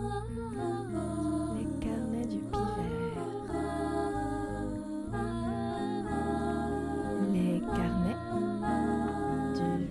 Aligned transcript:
Les 0.00 1.64
carnets 1.80 2.26
du 2.26 2.38
pivert. 2.38 3.24
Les 7.32 7.60
carnets 7.60 8.16
du. 9.56 9.88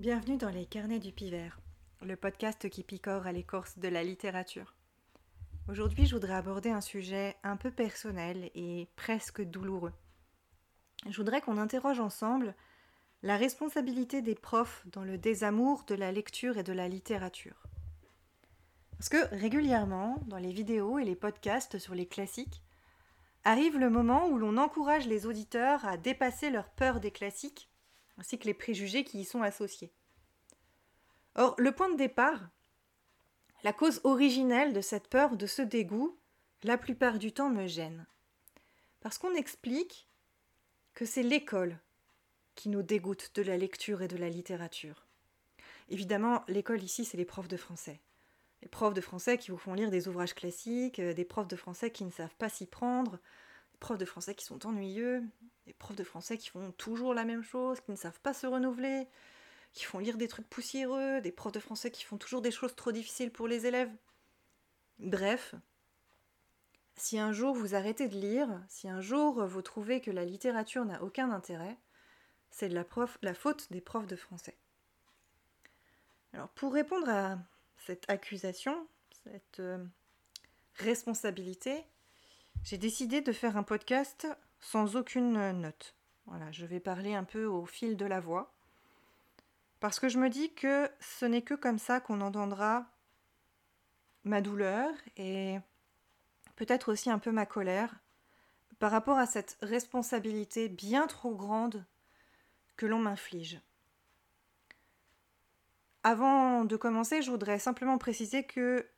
Bienvenue 0.00 0.38
dans 0.38 0.50
les 0.50 0.66
carnets 0.66 0.98
du 0.98 1.12
pivert, 1.12 1.60
le 2.02 2.16
podcast 2.16 2.68
qui 2.68 2.82
picore 2.82 3.28
à 3.28 3.32
l'écorce 3.32 3.78
de 3.78 3.86
la 3.86 4.02
littérature. 4.02 4.77
Aujourd'hui, 5.68 6.06
je 6.06 6.14
voudrais 6.14 6.32
aborder 6.32 6.70
un 6.70 6.80
sujet 6.80 7.36
un 7.42 7.58
peu 7.58 7.70
personnel 7.70 8.50
et 8.54 8.88
presque 8.96 9.42
douloureux. 9.42 9.92
Je 11.06 11.14
voudrais 11.14 11.42
qu'on 11.42 11.58
interroge 11.58 12.00
ensemble 12.00 12.54
la 13.22 13.36
responsabilité 13.36 14.22
des 14.22 14.34
profs 14.34 14.82
dans 14.86 15.04
le 15.04 15.18
désamour 15.18 15.84
de 15.86 15.94
la 15.94 16.10
lecture 16.10 16.56
et 16.56 16.62
de 16.62 16.72
la 16.72 16.88
littérature. 16.88 17.64
Parce 18.92 19.10
que 19.10 19.28
régulièrement, 19.34 20.16
dans 20.26 20.38
les 20.38 20.52
vidéos 20.52 20.98
et 20.98 21.04
les 21.04 21.16
podcasts 21.16 21.78
sur 21.78 21.94
les 21.94 22.06
classiques, 22.06 22.62
arrive 23.44 23.76
le 23.76 23.90
moment 23.90 24.26
où 24.26 24.38
l'on 24.38 24.56
encourage 24.56 25.06
les 25.06 25.26
auditeurs 25.26 25.84
à 25.84 25.98
dépasser 25.98 26.48
leur 26.48 26.70
peur 26.70 26.98
des 26.98 27.10
classiques, 27.10 27.68
ainsi 28.16 28.38
que 28.38 28.46
les 28.46 28.54
préjugés 28.54 29.04
qui 29.04 29.20
y 29.20 29.24
sont 29.26 29.42
associés. 29.42 29.92
Or, 31.34 31.54
le 31.58 31.72
point 31.72 31.90
de 31.90 31.98
départ, 31.98 32.48
la 33.64 33.72
cause 33.72 34.00
originelle 34.04 34.72
de 34.72 34.80
cette 34.80 35.08
peur, 35.08 35.36
de 35.36 35.46
ce 35.46 35.62
dégoût, 35.62 36.16
la 36.62 36.78
plupart 36.78 37.18
du 37.18 37.32
temps 37.32 37.50
me 37.50 37.66
gêne. 37.66 38.06
Parce 39.00 39.18
qu'on 39.18 39.34
explique 39.34 40.08
que 40.94 41.04
c'est 41.04 41.22
l'école 41.22 41.78
qui 42.54 42.68
nous 42.68 42.82
dégoûte 42.82 43.30
de 43.34 43.42
la 43.42 43.56
lecture 43.56 44.02
et 44.02 44.08
de 44.08 44.16
la 44.16 44.28
littérature. 44.28 45.06
Évidemment, 45.88 46.44
l'école 46.48 46.82
ici, 46.82 47.04
c'est 47.04 47.16
les 47.16 47.24
profs 47.24 47.48
de 47.48 47.56
français. 47.56 48.00
Les 48.62 48.68
profs 48.68 48.94
de 48.94 49.00
français 49.00 49.38
qui 49.38 49.50
vous 49.50 49.56
font 49.56 49.74
lire 49.74 49.90
des 49.90 50.08
ouvrages 50.08 50.34
classiques, 50.34 50.98
euh, 50.98 51.14
des 51.14 51.24
profs 51.24 51.46
de 51.46 51.56
français 51.56 51.92
qui 51.92 52.04
ne 52.04 52.10
savent 52.10 52.34
pas 52.36 52.48
s'y 52.48 52.66
prendre, 52.66 53.12
des 53.12 53.78
profs 53.78 53.98
de 53.98 54.04
français 54.04 54.34
qui 54.34 54.44
sont 54.44 54.66
ennuyeux, 54.66 55.22
des 55.66 55.72
profs 55.72 55.96
de 55.96 56.04
français 56.04 56.36
qui 56.36 56.48
font 56.48 56.72
toujours 56.72 57.14
la 57.14 57.24
même 57.24 57.42
chose, 57.42 57.80
qui 57.80 57.92
ne 57.92 57.96
savent 57.96 58.20
pas 58.20 58.34
se 58.34 58.46
renouveler, 58.46 59.06
qui 59.72 59.84
font 59.84 59.98
lire 59.98 60.16
des 60.16 60.28
trucs 60.28 60.48
poussiéreux, 60.48 61.20
des 61.20 61.32
profs 61.32 61.52
de 61.52 61.60
français 61.60 61.90
qui 61.90 62.04
font 62.04 62.18
toujours 62.18 62.42
des 62.42 62.50
choses 62.50 62.74
trop 62.74 62.92
difficiles 62.92 63.30
pour 63.30 63.48
les 63.48 63.66
élèves. 63.66 63.92
Bref, 64.98 65.54
si 66.96 67.18
un 67.18 67.32
jour 67.32 67.54
vous 67.54 67.74
arrêtez 67.74 68.08
de 68.08 68.16
lire, 68.16 68.48
si 68.68 68.88
un 68.88 69.00
jour 69.00 69.44
vous 69.46 69.62
trouvez 69.62 70.00
que 70.00 70.10
la 70.10 70.24
littérature 70.24 70.84
n'a 70.84 71.02
aucun 71.02 71.30
intérêt, 71.30 71.76
c'est 72.50 72.68
de 72.68 72.74
la, 72.74 73.34
faute 73.34 73.70
des 73.70 73.80
profs 73.80 74.06
de 74.06 74.16
français. 74.16 74.56
Alors 76.32 76.48
pour 76.48 76.72
répondre 76.72 77.08
à 77.08 77.38
cette 77.76 78.08
accusation, 78.10 78.86
cette 79.24 79.60
euh, 79.60 79.84
responsabilité, 80.74 81.84
j'ai 82.64 82.78
décidé 82.78 83.20
de 83.20 83.32
faire 83.32 83.56
un 83.56 83.62
podcast 83.62 84.26
sans 84.60 84.96
aucune 84.96 85.52
note. 85.52 85.94
Voilà, 86.26 86.50
je 86.52 86.66
vais 86.66 86.80
parler 86.80 87.14
un 87.14 87.24
peu 87.24 87.44
au 87.44 87.64
fil 87.64 87.96
de 87.96 88.04
la 88.04 88.20
voix. 88.20 88.52
Parce 89.80 90.00
que 90.00 90.08
je 90.08 90.18
me 90.18 90.28
dis 90.28 90.52
que 90.54 90.90
ce 91.00 91.24
n'est 91.24 91.42
que 91.42 91.54
comme 91.54 91.78
ça 91.78 92.00
qu'on 92.00 92.20
entendra 92.20 92.86
ma 94.24 94.40
douleur 94.40 94.90
et 95.16 95.58
peut-être 96.56 96.92
aussi 96.92 97.10
un 97.10 97.18
peu 97.18 97.30
ma 97.30 97.46
colère 97.46 97.94
par 98.78 98.90
rapport 98.90 99.18
à 99.18 99.26
cette 99.26 99.56
responsabilité 99.62 100.68
bien 100.68 101.06
trop 101.06 101.34
grande 101.34 101.84
que 102.76 102.86
l'on 102.86 102.98
m'inflige. 102.98 103.60
Avant 106.04 106.64
de 106.64 106.76
commencer, 106.76 107.22
je 107.22 107.30
voudrais 107.30 107.58
simplement 107.58 107.98
préciser 107.98 108.44
que 108.44 108.88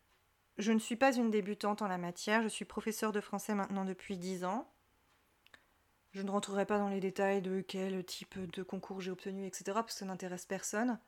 je 0.58 0.72
ne 0.72 0.78
suis 0.78 0.97
pas 0.97 1.14
une 1.14 1.30
débutante 1.30 1.80
en 1.80 1.88
la 1.88 1.98
matière, 1.98 2.42
je 2.42 2.48
suis 2.48 2.66
professeure 2.66 3.12
de 3.12 3.20
français 3.20 3.54
maintenant 3.54 3.84
depuis 3.84 4.18
10 4.18 4.44
ans. 4.44 4.69
Je 6.12 6.22
ne 6.22 6.31
rentrerai 6.31 6.66
pas 6.66 6.78
dans 6.78 6.88
les 6.88 7.00
détails 7.00 7.41
de 7.41 7.60
quel 7.60 8.04
type 8.04 8.38
de 8.50 8.62
concours 8.62 9.00
j'ai 9.00 9.10
obtenu, 9.10 9.47
etc., 9.47 9.65
parce 9.75 9.93
que 9.93 9.98
ça 10.00 10.04
n'intéresse 10.04 10.44
personne. 10.44 10.98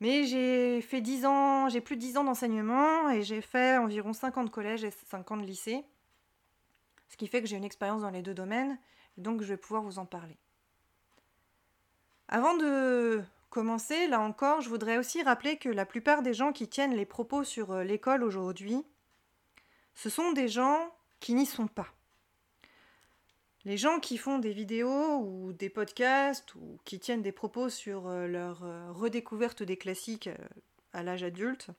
Mais 0.00 0.24
j'ai 0.24 0.80
fait 0.82 1.00
10 1.00 1.26
ans, 1.26 1.68
j'ai 1.68 1.80
plus 1.80 1.96
de 1.96 2.00
10 2.00 2.18
ans 2.18 2.24
d'enseignement 2.24 3.08
et 3.10 3.22
j'ai 3.22 3.40
fait 3.40 3.78
environ 3.78 4.12
5 4.12 4.36
ans 4.36 4.44
de 4.44 4.50
collège 4.50 4.84
et 4.84 4.90
5 4.90 5.30
ans 5.30 5.36
de 5.36 5.46
lycée. 5.46 5.84
Ce 7.08 7.16
qui 7.16 7.26
fait 7.26 7.40
que 7.40 7.46
j'ai 7.46 7.56
une 7.56 7.64
expérience 7.64 8.02
dans 8.02 8.10
les 8.10 8.22
deux 8.22 8.34
domaines, 8.34 8.78
et 9.16 9.20
donc 9.20 9.42
je 9.42 9.46
vais 9.46 9.56
pouvoir 9.56 9.82
vous 9.82 9.98
en 9.98 10.06
parler. 10.06 10.36
Avant 12.28 12.56
de 12.56 13.22
commencer, 13.50 14.08
là 14.08 14.20
encore, 14.20 14.60
je 14.60 14.68
voudrais 14.68 14.98
aussi 14.98 15.22
rappeler 15.22 15.56
que 15.56 15.68
la 15.68 15.86
plupart 15.86 16.22
des 16.22 16.34
gens 16.34 16.52
qui 16.52 16.68
tiennent 16.68 16.96
les 16.96 17.06
propos 17.06 17.44
sur 17.44 17.70
euh, 17.70 17.84
l'école 17.84 18.24
aujourd'hui, 18.24 18.82
ce 19.94 20.08
sont 20.08 20.32
des 20.32 20.48
gens 20.48 20.90
qui 21.20 21.34
n'y 21.34 21.46
sont 21.46 21.68
pas. 21.68 21.88
Les 23.64 23.76
gens 23.76 24.00
qui 24.00 24.18
font 24.18 24.38
des 24.38 24.52
vidéos 24.52 25.18
ou 25.18 25.52
des 25.52 25.70
podcasts 25.70 26.54
ou 26.56 26.78
qui 26.84 26.98
tiennent 26.98 27.22
des 27.22 27.32
propos 27.32 27.68
sur 27.68 28.08
euh, 28.08 28.26
leur 28.26 28.64
euh, 28.64 28.90
redécouverte 28.90 29.62
des 29.62 29.76
classiques 29.76 30.28
à 30.92 31.02
l'âge 31.02 31.22
adulte 31.22 31.70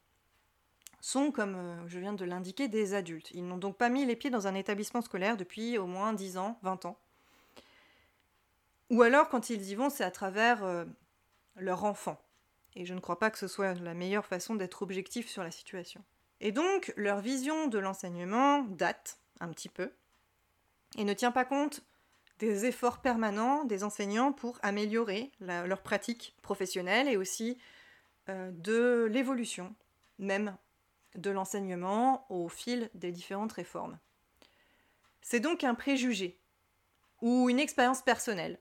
sont, 1.01 1.31
comme 1.31 1.83
je 1.87 1.99
viens 1.99 2.13
de 2.13 2.23
l'indiquer, 2.23 2.69
des 2.69 2.93
adultes. 2.93 3.29
Ils 3.31 3.45
n'ont 3.45 3.57
donc 3.57 3.77
pas 3.77 3.89
mis 3.89 4.05
les 4.05 4.15
pieds 4.15 4.29
dans 4.29 4.47
un 4.47 4.55
établissement 4.55 5.01
scolaire 5.01 5.35
depuis 5.35 5.77
au 5.77 5.85
moins 5.85 6.13
10 6.13 6.37
ans, 6.37 6.57
20 6.63 6.85
ans. 6.85 6.97
Ou 8.89 9.01
alors, 9.01 9.27
quand 9.27 9.49
ils 9.49 9.69
y 9.69 9.75
vont, 9.75 9.89
c'est 9.89 10.03
à 10.03 10.11
travers 10.11 10.63
euh, 10.63 10.85
leur 11.57 11.83
enfant. 11.83 12.21
Et 12.75 12.85
je 12.85 12.93
ne 12.93 12.99
crois 12.99 13.19
pas 13.19 13.31
que 13.31 13.37
ce 13.37 13.47
soit 13.47 13.73
la 13.73 13.93
meilleure 13.93 14.25
façon 14.25 14.55
d'être 14.55 14.81
objectif 14.81 15.27
sur 15.27 15.43
la 15.43 15.51
situation. 15.51 16.03
Et 16.39 16.51
donc, 16.51 16.93
leur 16.95 17.19
vision 17.19 17.67
de 17.67 17.79
l'enseignement 17.79 18.61
date 18.61 19.17
un 19.39 19.49
petit 19.49 19.69
peu 19.69 19.91
et 20.97 21.03
ne 21.03 21.13
tient 21.13 21.31
pas 21.31 21.45
compte 21.45 21.81
des 22.39 22.65
efforts 22.65 23.01
permanents 23.01 23.63
des 23.63 23.83
enseignants 23.83 24.33
pour 24.33 24.59
améliorer 24.63 25.31
la- 25.39 25.65
leur 25.67 25.81
pratique 25.81 26.35
professionnelle 26.41 27.07
et 27.07 27.17
aussi 27.17 27.57
euh, 28.29 28.51
de 28.51 29.07
l'évolution 29.11 29.75
même 30.19 30.55
de 31.15 31.29
l'enseignement 31.29 32.25
au 32.29 32.49
fil 32.49 32.89
des 32.93 33.11
différentes 33.11 33.51
réformes. 33.53 33.99
C'est 35.21 35.39
donc 35.39 35.63
un 35.63 35.75
préjugé 35.75 36.39
ou 37.21 37.49
une 37.49 37.59
expérience 37.59 38.01
personnelle, 38.01 38.59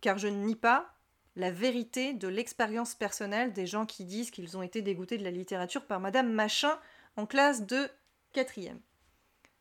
car 0.00 0.18
je 0.18 0.28
ne 0.28 0.44
nie 0.44 0.56
pas 0.56 0.94
la 1.36 1.50
vérité 1.50 2.12
de 2.12 2.28
l'expérience 2.28 2.94
personnelle 2.94 3.52
des 3.52 3.66
gens 3.66 3.86
qui 3.86 4.04
disent 4.04 4.30
qu'ils 4.30 4.56
ont 4.56 4.62
été 4.62 4.82
dégoûtés 4.82 5.18
de 5.18 5.24
la 5.24 5.30
littérature 5.30 5.86
par 5.86 6.00
Madame 6.00 6.30
Machin 6.32 6.78
en 7.16 7.26
classe 7.26 7.66
de 7.66 7.88
quatrième. 8.32 8.80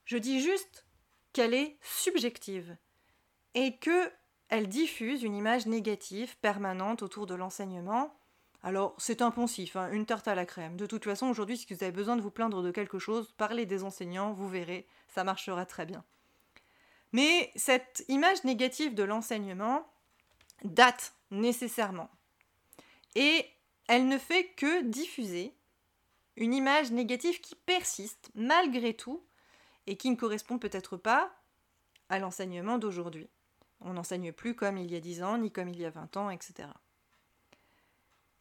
Je 0.05 0.17
dis 0.17 0.41
juste 0.41 0.85
qu'elle 1.33 1.53
est 1.53 1.77
subjective 1.81 2.75
et 3.53 3.77
que 3.77 4.11
elle 4.49 4.67
diffuse 4.67 5.23
une 5.23 5.35
image 5.35 5.65
négative 5.65 6.37
permanente 6.39 7.03
autour 7.03 7.25
de 7.25 7.35
l'enseignement. 7.35 8.13
Alors, 8.63 8.93
c'est 8.97 9.21
un 9.21 9.31
poncif, 9.31 9.77
hein, 9.77 9.89
une 9.91 10.05
tarte 10.05 10.27
à 10.27 10.35
la 10.35 10.45
crème. 10.45 10.75
De 10.75 10.85
toute 10.85 11.05
façon, 11.05 11.27
aujourd'hui, 11.27 11.57
si 11.57 11.65
vous 11.73 11.83
avez 11.83 11.93
besoin 11.93 12.17
de 12.17 12.21
vous 12.21 12.31
plaindre 12.31 12.61
de 12.61 12.69
quelque 12.69 12.99
chose, 12.99 13.33
parlez 13.37 13.65
des 13.65 13.83
enseignants, 13.83 14.33
vous 14.33 14.49
verrez, 14.49 14.85
ça 15.07 15.23
marchera 15.23 15.65
très 15.65 15.85
bien. 15.85 16.03
Mais 17.13 17.51
cette 17.55 18.03
image 18.09 18.43
négative 18.43 18.93
de 18.93 19.03
l'enseignement 19.03 19.87
date 20.63 21.13
nécessairement. 21.31 22.09
Et 23.15 23.45
elle 23.87 24.07
ne 24.07 24.17
fait 24.17 24.47
que 24.57 24.83
diffuser 24.83 25.53
une 26.35 26.53
image 26.53 26.91
négative 26.91 27.39
qui 27.41 27.55
persiste 27.55 28.29
malgré 28.35 28.93
tout 28.93 29.23
et 29.87 29.97
qui 29.97 30.09
ne 30.09 30.15
correspond 30.15 30.59
peut-être 30.59 30.97
pas 30.97 31.31
à 32.09 32.19
l'enseignement 32.19 32.77
d'aujourd'hui. 32.77 33.29
On 33.79 33.93
n'enseigne 33.93 34.31
plus 34.31 34.55
comme 34.55 34.77
il 34.77 34.91
y 34.91 34.95
a 34.95 34.99
10 34.99 35.23
ans, 35.23 35.37
ni 35.37 35.51
comme 35.51 35.69
il 35.69 35.79
y 35.79 35.85
a 35.85 35.89
20 35.89 36.17
ans, 36.17 36.29
etc. 36.29 36.67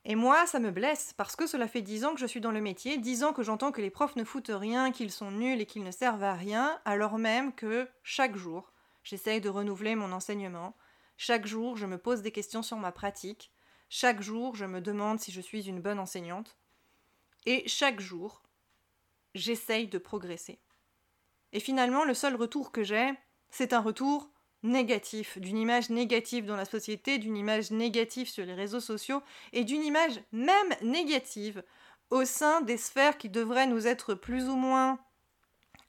Et 0.04 0.14
moi, 0.14 0.46
ça 0.46 0.60
me 0.60 0.70
blesse, 0.70 1.12
parce 1.16 1.37
que 1.37 1.46
cela 1.46 1.69
fait 1.69 1.82
10 1.82 2.04
ans 2.04 2.14
que 2.14 2.20
je 2.20 2.26
suis 2.26 2.40
dans 2.40 2.52
le 2.52 2.60
métier, 2.60 2.96
10 2.98 3.25
ans 3.25 3.32
que 3.32 3.42
j'entends 3.42 3.70
que 3.70 3.82
les 3.82 3.90
profs 3.90 4.16
ne 4.16 4.25
foutent 4.25 4.50
rien, 4.52 4.92
qu'ils 4.92 5.12
sont 5.12 5.31
nuls 5.31 5.60
et 5.60 5.66
qu'ils 5.66 5.84
ne 5.84 5.90
servent 5.90 6.22
à 6.22 6.34
rien, 6.34 6.81
alors 6.84 7.19
même 7.19 7.54
que 7.54 7.86
chaque 8.02 8.36
jour, 8.36 8.72
j'essaye 9.02 9.40
de 9.40 9.50
renouveler 9.50 9.94
mon 9.94 10.12
enseignement, 10.12 10.75
chaque 11.19 11.46
jour, 11.46 11.76
je 11.76 11.84
me 11.84 11.98
pose 11.98 12.22
des 12.22 12.32
questions 12.32 12.62
sur 12.62 12.78
ma 12.78 12.93
pratique, 12.93 13.52
chaque 13.90 14.22
jour, 14.22 14.56
je 14.56 14.64
me 14.64 14.81
demande 14.81 15.20
si 15.20 15.32
je 15.32 15.40
suis 15.40 15.69
une 15.69 15.82
bonne 15.82 15.98
enseignante, 15.98 16.56
et 17.44 17.69
chaque 17.69 18.00
jour, 18.00 18.43
j'essaye 19.34 19.86
de 19.86 19.98
progresser. 19.98 20.58
Et 21.52 21.61
finalement, 21.61 22.05
le 22.05 22.14
seul 22.14 22.37
retour 22.37 22.73
que 22.73 22.82
j'ai, 22.82 23.12
c'est 23.50 23.73
un 23.73 23.81
retour 23.81 24.31
négatif, 24.62 25.38
d'une 25.38 25.56
image 25.56 25.91
négative 25.91 26.44
dans 26.44 26.56
la 26.56 26.64
société, 26.64 27.19
d'une 27.19 27.37
image 27.37 27.70
négative 27.70 28.29
sur 28.29 28.44
les 28.44 28.55
réseaux 28.55 28.81
sociaux 28.81 29.23
et 29.52 29.64
d'une 29.64 29.82
image 29.82 30.20
même 30.32 30.75
négative 30.82 31.62
au 32.11 32.25
sein 32.25 32.61
des 32.61 32.76
sphères 32.76 33.19
qui 33.19 33.29
devraient 33.29 33.67
nous 33.67 33.87
être 33.87 34.14
plus 34.14 34.49
ou 34.49 34.56
moins 34.56 34.99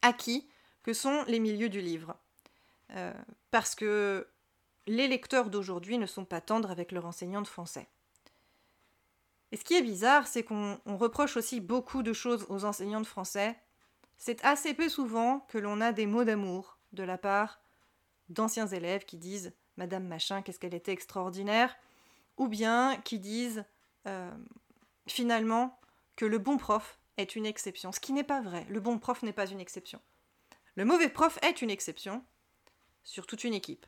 acquis 0.02 0.48
que 0.84 0.94
sont 0.94 1.24
les 1.28 1.40
milieux 1.40 1.70
du 1.70 1.82
livre. 1.82 2.16
Euh, 2.96 3.14
parce 3.52 3.76
que 3.76 4.28
les 4.88 5.08
lecteurs 5.08 5.50
d'aujourd'hui 5.50 5.98
ne 5.98 6.06
sont 6.06 6.26
pas 6.26 6.42
tendres 6.42 6.72
avec 6.72 6.92
leur 6.92 7.06
enseignant 7.06 7.42
de 7.42 7.48
français. 7.48 7.88
Et 9.52 9.58
ce 9.58 9.64
qui 9.64 9.76
est 9.76 9.82
bizarre, 9.82 10.28
c'est 10.28 10.44
qu'on 10.44 10.80
reproche 10.86 11.38
aussi 11.38 11.60
beaucoup 11.60 12.04
de 12.04 12.14
choses 12.14 12.46
aux 12.50 12.64
enseignants 12.64 13.02
de 13.02 13.08
français. 13.08 13.58
C'est 14.24 14.46
assez 14.46 14.76
peu 14.76 14.88
souvent 14.88 15.40
que 15.50 15.58
l'on 15.58 15.82
a 15.82 15.94
des 15.94 16.06
mots 16.06 16.24
d'amour 16.24 16.78
de 16.94 17.02
la 17.02 17.18
part 17.18 17.60
d'anciens 18.30 18.68
élèves 18.68 19.04
qui 19.04 19.18
disent 19.18 19.52
Madame 19.78 20.06
Machin, 20.08 20.44
qu'est-ce 20.44 20.60
qu'elle 20.60 20.76
était 20.76 20.92
extraordinaire, 20.92 21.76
ou 22.38 22.48
bien 22.48 22.98
qui 22.98 23.18
disent 23.18 23.66
euh, 24.06 24.30
finalement 25.08 25.80
que 26.18 26.26
le 26.26 26.38
bon 26.38 26.58
prof 26.58 27.00
est 27.18 27.36
une 27.36 27.48
exception, 27.48 27.92
ce 27.92 28.00
qui 28.00 28.14
n'est 28.14 28.24
pas 28.24 28.42
vrai. 28.42 28.68
Le 28.70 28.80
bon 28.80 29.00
prof 29.00 29.24
n'est 29.24 29.34
pas 29.34 29.48
une 29.48 29.60
exception. 29.60 30.00
Le 30.76 30.86
mauvais 30.86 31.10
prof 31.10 31.40
est 31.42 31.64
une 31.64 31.72
exception 31.72 32.24
sur 33.04 33.26
toute 33.26 33.44
une 33.44 33.56
équipe. 33.56 33.88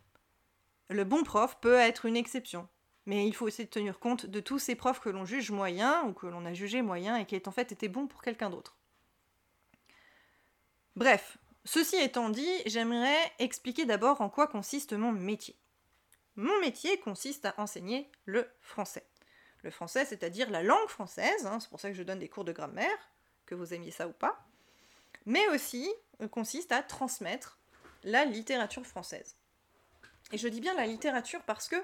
Le 0.89 1.03
bon 1.03 1.21
prof 1.21 1.59
peut 1.61 1.75
être 1.75 2.07
une 2.07 2.17
exception, 2.17 2.67
mais 3.05 3.27
il 3.27 3.35
faut 3.35 3.45
aussi 3.45 3.67
tenir 3.67 3.99
compte 3.99 4.25
de 4.25 4.39
tous 4.39 4.57
ces 4.57 4.73
profs 4.73 4.99
que 4.99 5.09
l'on 5.09 5.25
juge 5.25 5.51
moyens 5.51 6.03
ou 6.07 6.13
que 6.13 6.25
l'on 6.25 6.43
a 6.47 6.53
jugé 6.53 6.81
moyens 6.81 7.21
et 7.21 7.25
qui 7.25 7.39
en 7.47 7.51
fait 7.51 7.71
été 7.71 7.87
bons 7.87 8.07
pour 8.07 8.23
quelqu'un 8.23 8.49
d'autre. 8.49 8.75
Bref, 10.95 11.37
ceci 11.65 11.95
étant 11.95 12.29
dit, 12.29 12.61
j'aimerais 12.65 13.31
expliquer 13.39 13.85
d'abord 13.85 14.21
en 14.21 14.29
quoi 14.29 14.47
consiste 14.47 14.93
mon 14.93 15.11
métier. 15.11 15.57
Mon 16.35 16.59
métier 16.59 16.99
consiste 16.99 17.45
à 17.45 17.55
enseigner 17.57 18.11
le 18.25 18.47
français. 18.61 19.05
Le 19.63 19.71
français, 19.71 20.05
c'est-à-dire 20.05 20.49
la 20.51 20.61
langue 20.61 20.87
française, 20.87 21.45
hein, 21.45 21.59
c'est 21.59 21.69
pour 21.69 21.79
ça 21.79 21.89
que 21.89 21.95
je 21.95 22.03
donne 22.03 22.19
des 22.19 22.29
cours 22.29 22.43
de 22.43 22.51
grammaire, 22.51 23.09
que 23.45 23.55
vous 23.55 23.73
aimiez 23.73 23.91
ça 23.91 24.07
ou 24.07 24.11
pas, 24.11 24.45
mais 25.25 25.47
aussi 25.49 25.91
euh, 26.21 26.27
consiste 26.27 26.71
à 26.71 26.83
transmettre 26.83 27.59
la 28.03 28.25
littérature 28.25 28.85
française. 28.85 29.35
Et 30.31 30.37
je 30.37 30.47
dis 30.47 30.61
bien 30.61 30.73
la 30.73 30.85
littérature 30.85 31.41
parce 31.43 31.69
que 31.69 31.75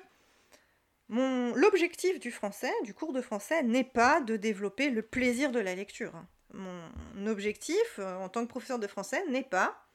l'objectif 1.10 2.20
du 2.20 2.32
français, 2.32 2.74
du 2.84 2.94
cours 2.94 3.14
de 3.14 3.22
français, 3.22 3.64
n'est 3.64 3.84
pas 3.84 4.22
de 4.22 4.36
développer 4.36 4.90
le 4.90 5.02
plaisir 5.02 5.52
de 5.52 5.60
la 5.60 5.74
lecture. 5.74 6.14
Mon 6.54 7.28
objectif 7.28 8.00
euh, 8.00 8.16
en 8.18 8.30
tant 8.30 8.44
que 8.44 8.50
professeur 8.50 8.80
de 8.80 8.88
français 8.88 9.24
n'est 9.30 9.44
pas 9.44 9.86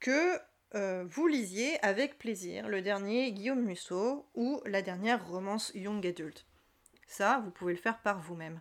que 0.00 0.38
euh, 0.74 1.04
vous 1.08 1.26
lisiez 1.26 1.82
avec 1.84 2.18
plaisir 2.18 2.68
le 2.68 2.82
dernier 2.82 3.32
Guillaume 3.32 3.62
Musso 3.62 4.26
ou 4.34 4.60
la 4.66 4.82
dernière 4.82 5.26
romance 5.26 5.72
Young 5.74 6.06
Adult. 6.06 6.46
Ça, 7.06 7.40
vous 7.44 7.50
pouvez 7.50 7.72
le 7.72 7.78
faire 7.78 8.00
par 8.00 8.20
vous-même. 8.20 8.60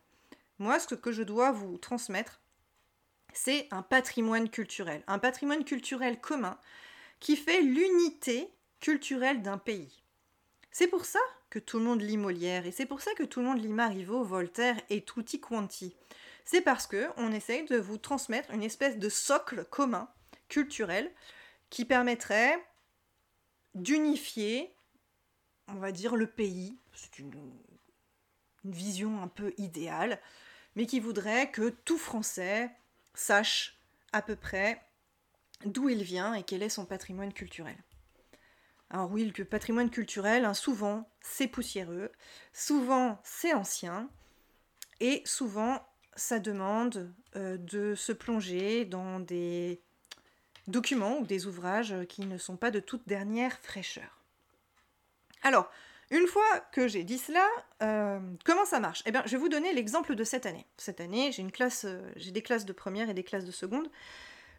Moi, 0.59 0.79
ce 0.79 0.95
que 0.95 1.11
je 1.11 1.23
dois 1.23 1.51
vous 1.51 1.77
transmettre, 1.77 2.39
c'est 3.33 3.67
un 3.71 3.81
patrimoine 3.81 4.49
culturel. 4.49 5.03
Un 5.07 5.19
patrimoine 5.19 5.65
culturel 5.65 6.19
commun 6.19 6.57
qui 7.19 7.35
fait 7.35 7.61
l'unité 7.61 8.49
culturelle 8.79 9.41
d'un 9.41 9.57
pays. 9.57 10.01
C'est 10.71 10.87
pour 10.87 11.05
ça 11.05 11.19
que 11.49 11.59
tout 11.59 11.79
le 11.79 11.85
monde 11.85 12.01
lit 12.01 12.17
Molière 12.17 12.65
et 12.65 12.71
c'est 12.71 12.85
pour 12.85 13.01
ça 13.01 13.13
que 13.15 13.23
tout 13.23 13.39
le 13.39 13.47
monde 13.47 13.61
lit 13.61 13.67
Marivaux, 13.67 14.23
Voltaire 14.23 14.79
et 14.89 15.03
tutti 15.03 15.39
quanti. 15.39 15.95
C'est 16.49 16.61
parce 16.61 16.87
que 16.87 17.09
on 17.17 17.33
essaye 17.33 17.65
de 17.65 17.75
vous 17.75 17.97
transmettre 17.97 18.51
une 18.51 18.63
espèce 18.63 18.97
de 18.97 19.09
socle 19.09 19.65
commun 19.65 20.09
culturel 20.47 21.11
qui 21.69 21.83
permettrait 21.83 22.65
d'unifier, 23.75 24.73
on 25.67 25.73
va 25.73 25.91
dire, 25.91 26.15
le 26.15 26.25
pays. 26.25 26.79
C'est 26.93 27.19
une, 27.19 27.33
vision 28.63 29.21
un 29.21 29.27
peu 29.27 29.53
idéale, 29.57 30.21
mais 30.77 30.85
qui 30.85 31.01
voudrait 31.01 31.51
que 31.51 31.67
tout 31.69 31.97
Français 31.97 32.71
sache 33.13 33.77
à 34.13 34.21
peu 34.21 34.37
près 34.37 34.81
d'où 35.65 35.89
il 35.89 36.03
vient 36.03 36.33
et 36.33 36.43
quel 36.43 36.63
est 36.63 36.69
son 36.69 36.85
patrimoine 36.85 37.33
culturel. 37.33 37.77
Alors 38.89 39.11
oui, 39.11 39.33
le 39.37 39.45
patrimoine 39.45 39.89
culturel, 39.89 40.45
hein, 40.45 40.53
souvent 40.53 41.09
c'est 41.19 41.47
poussiéreux, 41.47 42.09
souvent 42.53 43.19
c'est 43.23 43.53
ancien, 43.53 44.09
et 45.01 45.21
souvent 45.25 45.85
ça 46.17 46.39
demande 46.39 47.13
euh, 47.35 47.57
de 47.57 47.95
se 47.95 48.11
plonger 48.11 48.85
dans 48.85 49.19
des 49.19 49.81
documents 50.67 51.19
ou 51.19 51.25
des 51.25 51.47
ouvrages 51.47 51.95
qui 52.09 52.25
ne 52.25 52.37
sont 52.37 52.57
pas 52.57 52.71
de 52.71 52.79
toute 52.79 53.07
dernière 53.07 53.57
fraîcheur. 53.59 54.21
Alors, 55.43 55.71
une 56.09 56.27
fois 56.27 56.59
que 56.71 56.87
j'ai 56.87 57.03
dit 57.03 57.19
cela, 57.19 57.45
euh, 57.81 58.19
comment 58.43 58.65
ça 58.65 58.79
marche? 58.79 59.03
Eh 59.05 59.11
bien, 59.11 59.23
je 59.25 59.31
vais 59.31 59.37
vous 59.37 59.49
donner 59.49 59.73
l'exemple 59.73 60.15
de 60.15 60.23
cette 60.23 60.45
année. 60.45 60.65
Cette 60.77 60.99
année, 60.99 61.29
euh, 61.29 62.11
j'ai 62.15 62.31
des 62.31 62.41
classes 62.41 62.65
de 62.65 62.73
première 62.73 63.09
et 63.09 63.13
des 63.13 63.23
classes 63.23 63.45
de 63.45 63.51
seconde. 63.51 63.89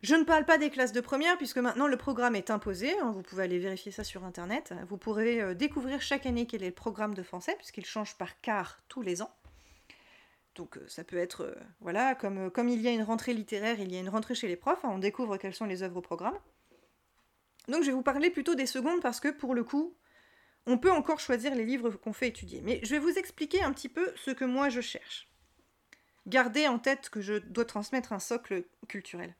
Je 0.03 0.15
ne 0.15 0.23
parle 0.23 0.45
pas 0.45 0.59
des 0.59 0.71
classes 0.71 0.93
de 0.93 1.01
première 1.01 1.37
puisque 1.39 1.59
maintenant 1.59 1.89
le 1.89 1.97
programme 1.97 2.37
est 2.37 2.51
imposé. 2.51 2.97
Hein, 3.01 3.11
vous 3.13 3.23
pouvez 3.23 3.43
aller 3.43 3.59
vérifier 3.59 3.91
ça 3.91 4.05
sur 4.05 4.25
internet. 4.25 4.73
Vous 4.89 4.97
pourrez 4.97 5.57
découvrir 5.57 6.01
chaque 6.01 6.25
année 6.25 6.47
quel 6.47 6.63
est 6.63 6.67
le 6.67 6.73
programme 6.73 7.15
de 7.15 7.25
français 7.25 7.57
puisqu'il 7.57 7.85
change 7.85 8.17
par 8.17 8.41
quart 8.41 8.79
tous 8.89 9.03
les 9.03 9.23
ans. 9.23 9.35
Donc 10.59 10.77
euh, 10.77 10.85
ça 10.89 11.05
peut 11.05 11.17
être, 11.17 11.43
euh, 11.43 11.55
voilà, 11.81 12.15
comme, 12.17 12.47
euh, 12.47 12.51
comme 12.51 12.69
il 12.69 12.83
y 12.83 12.89
a 12.89 12.91
une 12.91 13.05
rentrée 13.05 13.33
littéraire, 13.33 13.79
il 13.81 13.93
y 13.93 13.97
a 13.97 14.01
une 14.01 14.09
rentrée 14.09 14.35
chez 14.35 14.49
les 14.49 14.57
profs, 14.57 14.85
hein, 14.85 14.91
on 14.93 14.99
découvre 14.99 15.37
quelles 15.37 15.55
sont 15.55 15.65
les 15.65 15.83
œuvres 15.85 15.99
au 15.99 16.03
programme. 16.03 16.37
Donc 17.69 17.83
je 17.83 17.87
vais 17.87 17.93
vous 17.93 18.03
parler 18.03 18.29
plutôt 18.29 18.57
des 18.57 18.67
secondes 18.67 19.01
parce 19.01 19.21
que 19.21 19.29
pour 19.29 19.55
le 19.55 19.63
coup, 19.63 19.95
on 20.67 20.77
peut 20.77 20.91
encore 20.91 21.21
choisir 21.21 21.55
les 21.55 21.65
livres 21.65 21.91
qu'on 21.91 22.13
fait 22.13 22.29
étudier. 22.29 22.61
Mais 22.63 22.81
je 22.83 22.91
vais 22.91 22.99
vous 22.99 23.19
expliquer 23.19 23.63
un 23.63 23.73
petit 23.73 23.89
peu 23.89 24.13
ce 24.17 24.33
que 24.33 24.45
moi 24.45 24.69
je 24.69 24.81
cherche. 24.81 25.29
Gardez 26.27 26.67
en 26.67 26.79
tête 26.79 27.09
que 27.09 27.21
je 27.21 27.35
dois 27.35 27.65
transmettre 27.65 28.13
un 28.13 28.19
socle 28.19 28.65
culturel. 28.89 29.35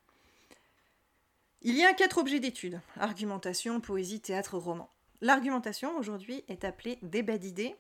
Il 1.63 1.77
y 1.77 1.85
a 1.85 1.93
quatre 1.95 2.19
objets 2.19 2.39
d'étude 2.39 2.81
argumentation, 2.97 3.81
poésie, 3.81 4.21
théâtre, 4.21 4.57
roman. 4.57 4.89
L'argumentation 5.21 5.97
aujourd'hui 5.99 6.45
est 6.47 6.65
appelée 6.65 7.01
débat 7.03 7.39
d'idées 7.39 7.75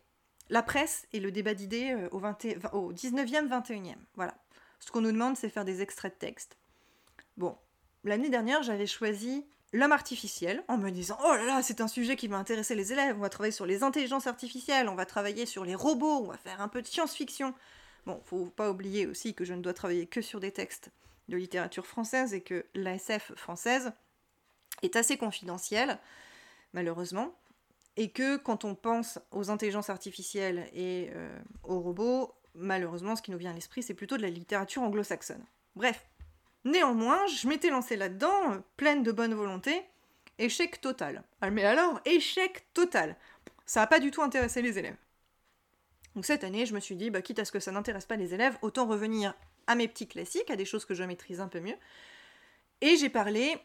la 0.50 0.62
presse 0.62 1.06
et 1.12 1.20
le 1.20 1.30
débat 1.30 1.54
d'idées 1.54 1.92
euh, 1.92 2.08
au, 2.10 2.92
19e, 2.92 3.48
21e. 3.48 3.94
Voilà. 4.14 4.34
Ce 4.80 4.90
qu'on 4.90 5.00
nous 5.00 5.12
demande, 5.12 5.36
c'est 5.36 5.48
faire 5.48 5.64
des 5.64 5.82
extraits 5.82 6.14
de 6.14 6.18
texte. 6.18 6.56
Bon, 7.36 7.56
l'année 8.04 8.30
dernière, 8.30 8.62
j'avais 8.62 8.86
choisi 8.86 9.44
l'homme 9.72 9.92
artificiel 9.92 10.64
en 10.68 10.78
me 10.78 10.90
disant 10.90 11.18
Oh 11.24 11.34
là 11.34 11.44
là, 11.44 11.62
c'est 11.62 11.80
un 11.80 11.88
sujet 11.88 12.16
qui 12.16 12.28
va 12.28 12.36
intéresser 12.36 12.74
les 12.74 12.92
élèves, 12.92 13.16
on 13.16 13.20
va 13.20 13.28
travailler 13.28 13.52
sur 13.52 13.66
les 13.66 13.82
intelligences 13.82 14.26
artificielles, 14.26 14.88
on 14.88 14.94
va 14.94 15.06
travailler 15.06 15.46
sur 15.46 15.64
les 15.64 15.74
robots, 15.74 16.22
on 16.24 16.28
va 16.28 16.38
faire 16.38 16.60
un 16.60 16.68
peu 16.68 16.80
de 16.80 16.86
science-fiction. 16.86 17.54
Bon, 18.06 18.20
faut 18.24 18.46
pas 18.46 18.70
oublier 18.70 19.06
aussi 19.06 19.34
que 19.34 19.44
je 19.44 19.54
ne 19.54 19.60
dois 19.60 19.74
travailler 19.74 20.06
que 20.06 20.22
sur 20.22 20.40
des 20.40 20.52
textes 20.52 20.90
de 21.28 21.36
littérature 21.36 21.86
française 21.86 22.32
et 22.32 22.40
que 22.40 22.64
l'ASF 22.74 23.34
française 23.34 23.92
est 24.82 24.96
assez 24.96 25.18
confidentielle, 25.18 25.98
malheureusement 26.72 27.34
et 27.98 28.10
que 28.10 28.36
quand 28.36 28.64
on 28.64 28.76
pense 28.76 29.18
aux 29.32 29.50
intelligences 29.50 29.90
artificielles 29.90 30.70
et 30.72 31.10
euh, 31.14 31.36
aux 31.64 31.80
robots, 31.80 32.32
malheureusement, 32.54 33.16
ce 33.16 33.22
qui 33.22 33.32
nous 33.32 33.38
vient 33.38 33.50
à 33.50 33.54
l'esprit, 33.54 33.82
c'est 33.82 33.92
plutôt 33.92 34.16
de 34.16 34.22
la 34.22 34.30
littérature 34.30 34.82
anglo-saxonne. 34.82 35.44
Bref, 35.74 36.06
néanmoins, 36.64 37.26
je 37.26 37.48
m'étais 37.48 37.70
lancée 37.70 37.96
là-dedans, 37.96 38.52
euh, 38.52 38.58
pleine 38.76 39.02
de 39.02 39.10
bonne 39.10 39.34
volonté, 39.34 39.82
échec 40.38 40.80
total. 40.80 41.24
Ah, 41.40 41.50
mais 41.50 41.64
alors, 41.64 42.00
échec 42.04 42.72
total 42.72 43.16
Ça 43.66 43.80
n'a 43.80 43.88
pas 43.88 43.98
du 43.98 44.12
tout 44.12 44.22
intéressé 44.22 44.62
les 44.62 44.78
élèves. 44.78 44.96
Donc 46.14 46.24
cette 46.24 46.44
année, 46.44 46.66
je 46.66 46.74
me 46.74 46.80
suis 46.80 46.94
dit, 46.94 47.10
bah, 47.10 47.20
quitte 47.20 47.40
à 47.40 47.44
ce 47.44 47.50
que 47.50 47.60
ça 47.60 47.72
n'intéresse 47.72 48.06
pas 48.06 48.16
les 48.16 48.32
élèves, 48.32 48.56
autant 48.62 48.86
revenir 48.86 49.34
à 49.66 49.74
mes 49.74 49.88
petits 49.88 50.06
classiques, 50.06 50.52
à 50.52 50.56
des 50.56 50.64
choses 50.64 50.84
que 50.84 50.94
je 50.94 51.02
maîtrise 51.02 51.40
un 51.40 51.48
peu 51.48 51.58
mieux. 51.58 51.76
Et 52.80 52.96
j'ai 52.96 53.10
parlé 53.10 53.58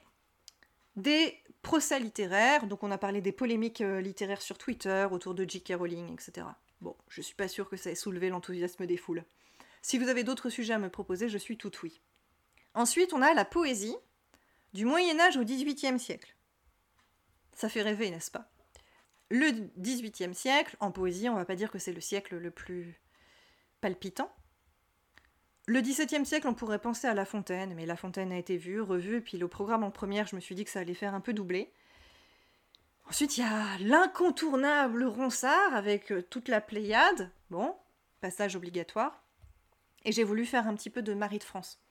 des 0.95 1.39
procès 1.61 1.99
littéraires, 1.99 2.67
donc 2.67 2.83
on 2.83 2.91
a 2.91 2.97
parlé 2.97 3.21
des 3.21 3.31
polémiques 3.31 3.81
euh, 3.81 4.01
littéraires 4.01 4.41
sur 4.41 4.57
Twitter 4.57 5.07
autour 5.11 5.33
de 5.33 5.47
J.K. 5.47 5.73
Rowling, 5.77 6.13
etc. 6.13 6.47
Bon, 6.81 6.95
je 7.07 7.21
suis 7.21 7.35
pas 7.35 7.47
sûre 7.47 7.69
que 7.69 7.77
ça 7.77 7.89
ait 7.89 7.95
soulevé 7.95 8.29
l'enthousiasme 8.29 8.85
des 8.85 8.97
foules. 8.97 9.23
Si 9.81 9.97
vous 9.97 10.09
avez 10.09 10.23
d'autres 10.23 10.49
sujets 10.49 10.73
à 10.73 10.79
me 10.79 10.89
proposer, 10.89 11.29
je 11.29 11.37
suis 11.37 11.57
tout 11.57 11.71
oui. 11.81 12.01
Ensuite, 12.73 13.13
on 13.13 13.21
a 13.21 13.33
la 13.33 13.45
poésie, 13.45 13.95
du 14.73 14.85
Moyen 14.85 15.19
Âge 15.19 15.37
au 15.37 15.43
XVIIIe 15.43 15.99
siècle. 15.99 16.35
Ça 17.53 17.69
fait 17.69 17.83
rêver, 17.83 18.09
n'est-ce 18.09 18.31
pas? 18.31 18.49
Le 19.29 19.51
XVIIIe 19.79 20.33
siècle, 20.33 20.75
en 20.79 20.91
poésie, 20.91 21.29
on 21.29 21.35
va 21.35 21.45
pas 21.45 21.55
dire 21.55 21.71
que 21.71 21.79
c'est 21.79 21.93
le 21.93 22.01
siècle 22.01 22.37
le 22.37 22.51
plus 22.51 22.99
palpitant, 23.81 24.33
le 25.65 25.81
XVIIe 25.81 26.25
siècle, 26.25 26.47
on 26.47 26.53
pourrait 26.53 26.79
penser 26.79 27.07
à 27.07 27.13
La 27.13 27.25
Fontaine, 27.25 27.73
mais 27.73 27.85
La 27.85 27.95
Fontaine 27.95 28.31
a 28.31 28.37
été 28.37 28.57
vue, 28.57 28.81
revue, 28.81 29.21
puis 29.21 29.37
le 29.37 29.47
programme 29.47 29.83
en 29.83 29.91
première, 29.91 30.27
je 30.27 30.35
me 30.35 30.41
suis 30.41 30.55
dit 30.55 30.65
que 30.65 30.69
ça 30.69 30.79
allait 30.79 30.93
faire 30.93 31.13
un 31.13 31.21
peu 31.21 31.33
doubler. 31.33 31.71
Ensuite, 33.09 33.37
il 33.37 33.41
y 33.41 33.43
a 33.43 33.77
l'incontournable 33.79 35.05
Ronsard 35.05 35.73
avec 35.73 36.11
euh, 36.11 36.21
toute 36.21 36.47
la 36.47 36.61
Pléiade. 36.61 37.31
Bon, 37.49 37.75
passage 38.21 38.55
obligatoire. 38.55 39.23
Et 40.05 40.11
j'ai 40.11 40.23
voulu 40.23 40.45
faire 40.45 40.67
un 40.67 40.75
petit 40.75 40.89
peu 40.89 41.01
de 41.01 41.13
Marie 41.13 41.39
de 41.39 41.43
France. 41.43 41.81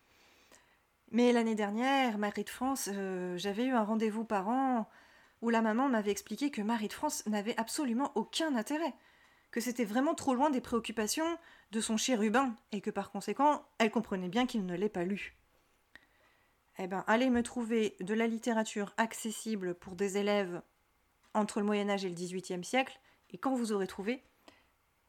Mais 1.11 1.33
l'année 1.33 1.55
dernière, 1.55 2.19
Marie 2.19 2.45
de 2.45 2.51
France, 2.51 2.89
euh, 2.93 3.37
j'avais 3.37 3.65
eu 3.65 3.73
un 3.73 3.85
rendez-vous 3.85 4.25
par 4.25 4.49
an 4.49 4.89
où 5.41 5.51
la 5.51 5.61
maman 5.61 5.89
m'avait 5.89 6.11
expliqué 6.11 6.51
que 6.51 6.63
Marie 6.63 6.89
de 6.89 6.93
France 6.93 7.25
n'avait 7.27 7.59
absolument 7.59 8.13
aucun 8.15 8.55
intérêt 8.55 8.95
que 9.53 9.61
c'était 9.61 9.85
vraiment 9.85 10.15
trop 10.15 10.35
loin 10.35 10.51
des 10.51 10.61
préoccupations 10.61 11.39
de 11.71 11.81
son 11.81 11.97
chérubin, 11.97 12.57
et 12.73 12.81
que 12.81 12.91
par 12.91 13.13
conséquent, 13.13 13.65
elle 13.79 13.91
comprenait 13.91 14.29
bien 14.29 14.47
qu'il 14.47 14.67
ne 14.67 14.75
l'ait 14.75 14.89
pas 14.89 15.05
lu. 15.05 15.37
eh 16.79 16.87
ben, 16.89 17.05
allez 17.07 17.31
me 17.31 17.43
trouver 17.43 17.95
de 18.01 18.15
la 18.15 18.27
littérature 18.27 18.95
accessible 18.97 19.75
pour 19.75 19.95
des 19.95 20.17
élèves 20.17 20.63
entre 21.35 21.61
le 21.61 21.67
Moyen 21.67 21.91
Âge 21.91 22.05
et 22.05 22.09
le 22.09 22.15
XVIIIe 22.15 22.65
siècle, 22.65 22.99
et 23.31 23.39
quand 23.39 23.55
vous 23.55 23.73
aurez 23.73 23.87
trouvé, 23.87 24.25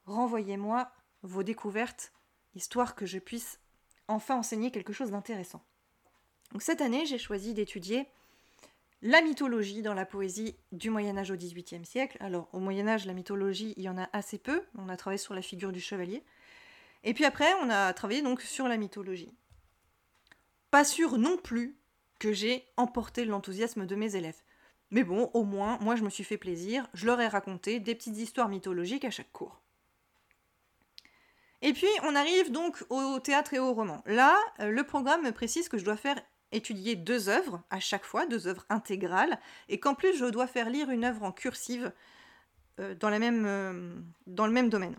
renvoyez-moi 0.06 0.92
vos 1.24 1.44
découvertes, 1.44 2.12
histoire 2.54 2.96
que 2.96 3.06
je 3.06 3.20
puisse 3.20 3.60
enfin 4.10 4.36
enseigner 4.36 4.72
quelque 4.72 4.94
chose 4.94 5.12
d'intéressant. 5.12 5.64
Donc 6.52 6.62
cette 6.62 6.82
année, 6.82 7.06
j'ai 7.06 7.18
choisi 7.18 7.54
d'étudier 7.54 8.08
la 9.04 9.22
mythologie 9.22 9.82
dans 9.82 9.94
la 9.94 10.06
poésie 10.06 10.56
du 10.72 10.90
Moyen 10.90 11.18
Âge 11.18 11.30
au 11.30 11.36
XVIIIe 11.36 11.86
siècle. 11.86 12.18
Alors 12.22 12.48
au 12.54 12.60
Moyen 12.60 12.88
Âge, 12.88 13.06
la 13.06 13.14
mythologie, 13.14 13.74
il 13.76 13.84
y 13.84 13.90
en 13.90 13.98
a 13.98 14.10
assez 14.14 14.38
peu. 14.38 14.64
On 14.78 14.88
a 14.88 14.96
travaillé 14.96 15.18
sur 15.18 15.34
la 15.34 15.42
figure 15.42 15.74
du 15.74 15.82
chevalier. 15.82 16.24
Et 17.04 17.14
puis 17.14 17.26
après, 17.26 17.54
on 17.62 17.70
a 17.70 17.94
travaillé 17.94 18.22
donc 18.22 18.42
sur 18.42 18.70
la 18.70 18.78
mythologie. 18.78 19.36
Pas 20.72 20.86
sûr 20.86 21.18
non 21.18 21.36
plus 21.36 21.78
que 22.18 22.32
j'ai 22.32 22.66
emporté 22.78 23.26
l'enthousiasme 23.26 23.86
de 23.86 23.96
mes 23.96 24.16
élèves. 24.16 24.42
Mais 24.90 25.04
bon, 25.04 25.30
au 25.34 25.44
moins, 25.44 25.78
moi 25.82 25.98
je 25.98 26.04
me 26.04 26.10
suis 26.10 26.24
fait 26.24 26.38
plaisir, 26.38 26.88
je 26.94 27.06
leur 27.06 27.20
ai 27.20 27.28
raconté 27.28 27.82
des 27.82 27.96
petites 27.96 28.18
histoires 28.18 28.48
mythologiques 28.48 29.04
à 29.04 29.12
chaque 29.12 29.32
cours. 29.34 29.60
Et 31.62 31.74
puis 31.74 31.88
on 32.04 32.16
arrive 32.16 32.52
donc 32.52 32.82
au 32.90 33.20
théâtre 33.20 33.54
et 33.54 33.60
au 33.60 33.74
roman. 33.74 34.02
Là, 34.06 34.38
euh, 34.62 34.70
le 34.70 34.84
programme 34.86 35.24
me 35.24 35.32
précise 35.32 35.68
que 35.68 35.78
je 35.78 35.84
dois 35.84 35.98
faire 35.98 36.22
étudier 36.54 36.96
deux 36.96 37.30
œuvres 37.30 37.62
à 37.70 37.80
chaque 37.80 38.06
fois, 38.06 38.26
deux 38.26 38.48
œuvres 38.48 38.66
intégrales, 38.70 39.40
et 39.70 39.80
qu'en 39.80 39.96
plus 39.96 40.18
je 40.18 40.26
dois 40.26 40.48
faire 40.48 40.70
lire 40.70 40.90
une 40.90 41.04
œuvre 41.04 41.24
en 41.24 41.32
cursive 41.32 41.92
euh, 42.80 42.96
euh, 43.02 43.94
dans 44.28 44.46
le 44.48 44.54
même 44.54 44.70
domaine. 44.70 44.96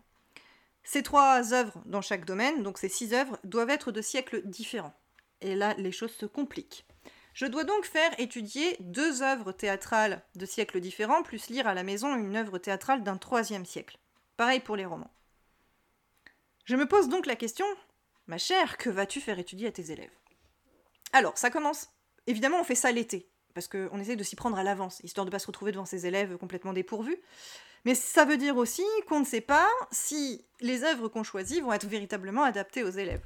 Ces 0.82 1.02
trois 1.02 1.54
œuvres 1.54 1.82
dans 1.86 2.02
chaque 2.02 2.26
domaine, 2.26 2.62
donc 2.62 2.78
ces 2.78 2.88
six 2.88 3.14
œuvres, 3.14 3.38
doivent 3.42 3.70
être 3.70 3.90
de 3.90 4.02
siècles 4.02 4.42
différents. 4.44 4.94
Et 5.40 5.54
là, 5.54 5.74
les 5.78 5.92
choses 5.92 6.12
se 6.12 6.26
compliquent. 6.26 6.84
Je 7.32 7.46
dois 7.46 7.64
donc 7.64 7.84
faire 7.84 8.12
étudier 8.18 8.76
deux 8.80 9.22
œuvres 9.22 9.50
théâtrales 9.50 10.22
de 10.36 10.46
siècles 10.46 10.80
différents, 10.80 11.22
plus 11.22 11.48
lire 11.48 11.66
à 11.66 11.74
la 11.74 11.82
maison 11.82 12.14
une 12.14 12.36
œuvre 12.36 12.58
théâtrale 12.58 13.02
d'un 13.02 13.16
troisième 13.16 13.64
siècle. 13.64 13.98
Pareil 14.36 14.60
pour 14.60 14.76
les 14.76 14.84
romans. 14.84 15.10
Je 16.64 16.76
me 16.76 16.86
pose 16.86 17.08
donc 17.08 17.26
la 17.26 17.36
question, 17.36 17.66
ma 18.26 18.38
chère, 18.38 18.78
que 18.78 18.88
vas-tu 18.88 19.20
faire 19.20 19.38
étudier 19.38 19.68
à 19.68 19.72
tes 19.72 19.90
élèves? 19.90 20.16
Alors, 21.14 21.38
ça 21.38 21.48
commence. 21.48 21.88
Évidemment, 22.26 22.60
on 22.60 22.64
fait 22.64 22.74
ça 22.74 22.90
l'été, 22.90 23.30
parce 23.54 23.68
qu'on 23.68 24.00
essaie 24.00 24.16
de 24.16 24.24
s'y 24.24 24.34
prendre 24.34 24.58
à 24.58 24.64
l'avance, 24.64 24.98
histoire 25.04 25.24
de 25.24 25.28
ne 25.28 25.32
pas 25.32 25.38
se 25.38 25.46
retrouver 25.46 25.70
devant 25.70 25.84
ses 25.84 26.06
élèves 26.06 26.36
complètement 26.38 26.72
dépourvus. 26.72 27.16
Mais 27.84 27.94
ça 27.94 28.24
veut 28.24 28.36
dire 28.36 28.56
aussi 28.56 28.82
qu'on 29.08 29.20
ne 29.20 29.24
sait 29.24 29.40
pas 29.40 29.68
si 29.92 30.44
les 30.60 30.82
œuvres 30.82 31.06
qu'on 31.08 31.22
choisit 31.22 31.62
vont 31.62 31.72
être 31.72 31.86
véritablement 31.86 32.42
adaptées 32.42 32.82
aux 32.82 32.90
élèves. 32.90 33.24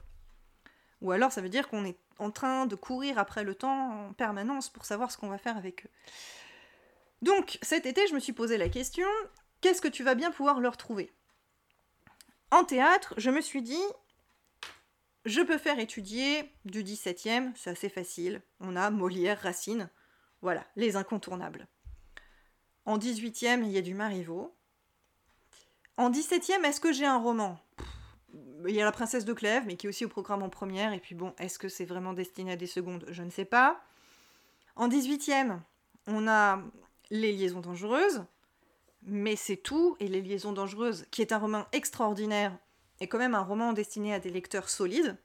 Ou 1.01 1.13
alors 1.13 1.33
ça 1.33 1.41
veut 1.41 1.49
dire 1.49 1.69
qu'on 1.69 1.87
est 1.87 1.97
en 2.19 2.31
train 2.31 2.67
de 2.67 2.75
courir 2.75 3.19
après 3.19 3.43
le 3.43 3.55
temps 3.55 4.09
en 4.09 4.13
permanence 4.13 4.69
pour 4.69 4.85
savoir 4.85 5.11
ce 5.11 5.17
qu'on 5.17 5.29
va 5.29 5.39
faire 5.39 5.57
avec 5.57 5.87
eux. 5.87 5.91
Donc 7.23 7.59
cet 7.63 7.87
été, 7.87 8.07
je 8.07 8.15
me 8.15 8.21
suis 8.21 8.35
posé 8.35 8.59
la 8.59 8.69
question, 8.69 9.09
qu'est-ce 9.63 9.81
que 9.81 9.89
tu 9.89 10.03
vas 10.03 10.15
bien 10.15 10.31
pouvoir 10.31 10.61
leur 10.61 10.77
trouver? 10.77 11.11
En 12.51 12.65
théâtre, 12.65 13.15
je 13.17 13.31
me 13.31 13.41
suis 13.41 13.63
dit, 13.63 13.83
je 15.29 15.43
peux 15.43 15.59
faire 15.59 15.79
étudier 15.79 16.51
du 16.65 16.83
17e, 16.83 17.53
c'est 17.55 17.71
assez 17.71 17.89
facile. 17.89 18.43
On 18.61 18.77
a 18.77 18.91
Molière, 18.91 19.41
Racine, 19.41 19.91
voilà, 20.43 20.65
les 20.77 20.97
incontournables. 20.97 21.67
En 22.87 22.99
18e, 22.99 23.63
il 23.63 23.71
y 23.71 23.79
a 23.79 23.83
du 23.83 23.95
Marivaux. 23.95 24.55
En 25.97 26.11
17e, 26.11 26.65
est-ce 26.65 26.81
que 26.81 26.93
j'ai 26.93 27.05
un 27.05 27.19
roman? 27.19 27.61
Il 28.67 28.75
y 28.75 28.81
a 28.81 28.85
La 28.85 28.93
Princesse 28.93 29.25
de 29.25 29.33
Clèves, 29.33 29.65
mais 29.67 29.77
qui 29.77 29.87
est 29.87 29.89
aussi 29.89 30.05
au 30.05 30.09
programme 30.09 30.43
en 30.43 30.49
première. 30.49 30.93
Et 30.93 31.01
puis 31.01 31.15
bon, 31.15 31.35
est-ce 31.39 31.59
que 31.59 31.69
c'est 31.69 31.85
vraiment 31.85 32.15
destiné 32.15 32.53
à 32.53 32.57
des 32.57 32.67
secondes? 32.67 33.05
Je 33.09 33.23
ne 33.23 33.31
sais 33.31 33.45
pas. 33.45 33.83
En 34.77 34.89
18e, 34.89 35.59
on 36.07 36.29
a 36.29 36.63
Les 37.11 37.33
Liaisons 37.33 37.61
dangereuses, 37.61 38.25
mais 39.03 39.37
c'est 39.37 39.57
tout. 39.57 39.97
Et 40.01 40.09
Les 40.09 40.23
Liaisons 40.23 40.53
dangereuses, 40.53 41.05
qui 41.11 41.21
est 41.21 41.33
un 41.33 41.39
roman 41.39 41.67
extraordinaire, 41.73 42.57
est 43.01 43.09
quand 43.09 43.19
même 43.19 43.35
un 43.35 43.43
roman 43.43 43.73
destiné 43.73 44.15
à 44.15 44.21
des 44.21 44.31
lecteurs 44.31 44.69
solides. 44.69 45.17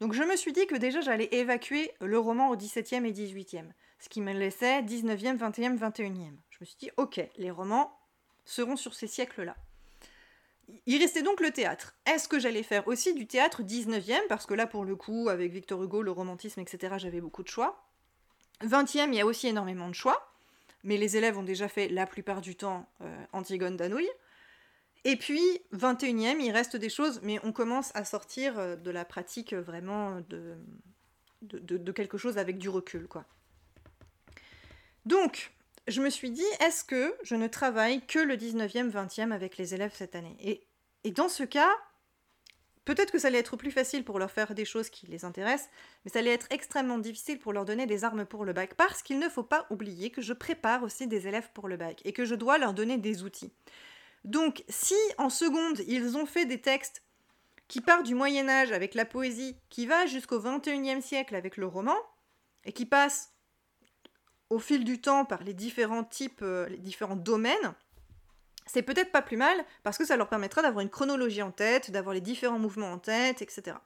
Donc 0.00 0.12
je 0.12 0.22
me 0.22 0.36
suis 0.36 0.52
dit 0.52 0.66
que 0.66 0.74
déjà 0.74 1.00
j'allais 1.00 1.28
évacuer 1.32 1.92
le 2.00 2.18
roman 2.18 2.50
au 2.50 2.56
17e 2.56 3.04
et 3.04 3.12
18e, 3.12 3.70
ce 3.98 4.08
qui 4.08 4.20
me 4.20 4.32
laissait 4.32 4.82
19e, 4.82 5.38
20e, 5.38 5.78
21e. 5.78 6.36
Je 6.50 6.58
me 6.60 6.66
suis 6.66 6.76
dit, 6.78 6.90
ok, 6.96 7.20
les 7.36 7.50
romans 7.50 7.98
seront 8.44 8.76
sur 8.76 8.94
ces 8.94 9.06
siècles-là. 9.06 9.56
Il 10.86 11.00
restait 11.00 11.22
donc 11.22 11.40
le 11.40 11.50
théâtre. 11.50 11.94
Est-ce 12.06 12.28
que 12.28 12.38
j'allais 12.38 12.62
faire 12.62 12.88
aussi 12.88 13.14
du 13.14 13.26
théâtre 13.26 13.62
19e 13.62 14.26
Parce 14.28 14.46
que 14.46 14.54
là, 14.54 14.66
pour 14.66 14.84
le 14.84 14.96
coup, 14.96 15.28
avec 15.28 15.52
Victor 15.52 15.82
Hugo, 15.82 16.02
le 16.02 16.10
romantisme, 16.10 16.60
etc., 16.60 16.94
j'avais 16.98 17.20
beaucoup 17.20 17.44
de 17.44 17.48
choix. 17.48 17.84
20e, 18.62 19.08
il 19.08 19.14
y 19.14 19.20
a 19.20 19.26
aussi 19.26 19.46
énormément 19.46 19.88
de 19.88 19.94
choix. 19.94 20.32
Mais 20.82 20.96
les 20.96 21.16
élèves 21.16 21.38
ont 21.38 21.42
déjà 21.42 21.68
fait 21.68 21.88
la 21.88 22.06
plupart 22.06 22.40
du 22.40 22.56
temps 22.56 22.88
euh, 23.02 23.24
Antigone 23.32 23.76
d'Anouilh. 23.76 24.08
Et 25.08 25.14
puis, 25.14 25.40
21e, 25.72 26.40
il 26.40 26.50
reste 26.50 26.74
des 26.74 26.88
choses, 26.88 27.20
mais 27.22 27.38
on 27.44 27.52
commence 27.52 27.94
à 27.94 28.04
sortir 28.04 28.58
euh, 28.58 28.74
de 28.74 28.90
la 28.90 29.04
pratique 29.04 29.52
euh, 29.52 29.62
vraiment 29.62 30.20
de, 30.28 31.92
quelque 31.92 32.18
chose 32.18 32.38
avec 32.38 32.58
du 32.58 32.68
recul, 32.68 33.06
quoi. 33.06 33.24
Donc, 35.04 35.52
je 35.86 36.02
me 36.02 36.10
suis 36.10 36.32
dit, 36.32 36.44
est-ce 36.58 36.82
que 36.82 37.14
je 37.22 37.36
ne 37.36 37.46
travaille 37.46 38.04
que 38.04 38.18
le 38.18 38.34
19e, 38.34 38.90
20e 38.90 39.30
avec 39.30 39.58
les 39.58 39.74
élèves 39.74 39.92
cette 39.94 40.16
année? 40.16 40.36
Et 41.04 41.12
dans 41.12 41.28
ce 41.28 41.44
cas, 41.44 41.70
peut-être 42.84 43.12
que 43.12 43.20
ça 43.20 43.28
allait 43.28 43.38
être 43.38 43.56
plus 43.56 43.70
facile 43.70 44.02
pour 44.02 44.18
leur 44.18 44.32
faire 44.32 44.56
des 44.56 44.64
choses 44.64 44.90
qui 44.90 45.06
les 45.06 45.24
intéressent, 45.24 45.70
mais 46.04 46.10
ça 46.10 46.18
allait 46.18 46.32
être 46.32 46.48
extrêmement 46.50 46.98
difficile 46.98 47.38
pour 47.38 47.52
leur 47.52 47.64
donner 47.64 47.86
des 47.86 48.02
armes 48.02 48.26
pour 48.26 48.44
le 48.44 48.52
bac, 48.52 48.74
parce 48.74 49.04
qu'il 49.04 49.20
ne 49.20 49.28
faut 49.28 49.44
pas 49.44 49.68
oublier 49.70 50.10
que 50.10 50.20
je 50.20 50.32
prépare 50.32 50.82
aussi 50.82 51.06
des 51.06 51.28
élèves 51.28 51.50
pour 51.54 51.68
le 51.68 51.76
bac, 51.76 52.02
et 52.04 52.12
que 52.12 52.24
je 52.24 52.34
dois 52.34 52.58
leur 52.58 52.74
donner 52.74 52.98
des 52.98 53.22
outils. 53.22 53.52
Donc, 54.24 54.64
si 54.68 54.94
en 55.18 55.30
seconde, 55.30 55.80
ils 55.86 56.16
ont 56.16 56.26
fait 56.26 56.46
des 56.46 56.60
textes 56.60 57.02
qui 57.68 57.80
partent 57.80 58.06
du 58.06 58.14
Moyen 58.14 58.48
Âge 58.48 58.72
avec 58.72 58.94
la 58.94 59.04
poésie, 59.04 59.56
qui 59.70 59.86
va 59.86 60.06
jusqu'au 60.06 60.40
XXIe 60.40 61.02
siècle 61.02 61.34
avec 61.34 61.56
le 61.56 61.66
roman, 61.66 61.96
et 62.64 62.72
qui 62.72 62.86
passent 62.86 63.32
au 64.50 64.58
fil 64.58 64.84
du 64.84 65.00
temps 65.00 65.24
par 65.24 65.42
les 65.42 65.54
différents 65.54 66.04
types, 66.04 66.42
euh, 66.42 66.68
les 66.68 66.78
différents 66.78 67.16
domaines, 67.16 67.74
c'est 68.66 68.82
peut-être 68.82 69.12
pas 69.12 69.22
plus 69.22 69.36
mal, 69.36 69.64
parce 69.82 69.98
que 69.98 70.04
ça 70.04 70.16
leur 70.16 70.28
permettra 70.28 70.62
d'avoir 70.62 70.82
une 70.82 70.90
chronologie 70.90 71.42
en 71.42 71.52
tête, 71.52 71.90
d'avoir 71.90 72.14
les 72.14 72.20
différents 72.20 72.58
mouvements 72.58 72.92
en 72.92 72.98
tête, 72.98 73.42
etc. 73.42 73.76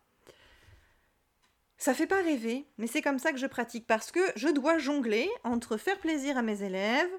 Ça 1.76 1.94
fait 1.94 2.06
pas 2.06 2.22
rêver, 2.22 2.66
mais 2.78 2.86
c'est 2.86 3.02
comme 3.02 3.18
ça 3.18 3.32
que 3.32 3.38
je 3.38 3.46
pratique, 3.46 3.86
parce 3.86 4.10
que 4.10 4.20
je 4.36 4.48
dois 4.48 4.78
jongler 4.78 5.30
entre 5.44 5.76
faire 5.76 5.98
plaisir 5.98 6.36
à 6.36 6.42
mes 6.42 6.62
élèves, 6.62 7.10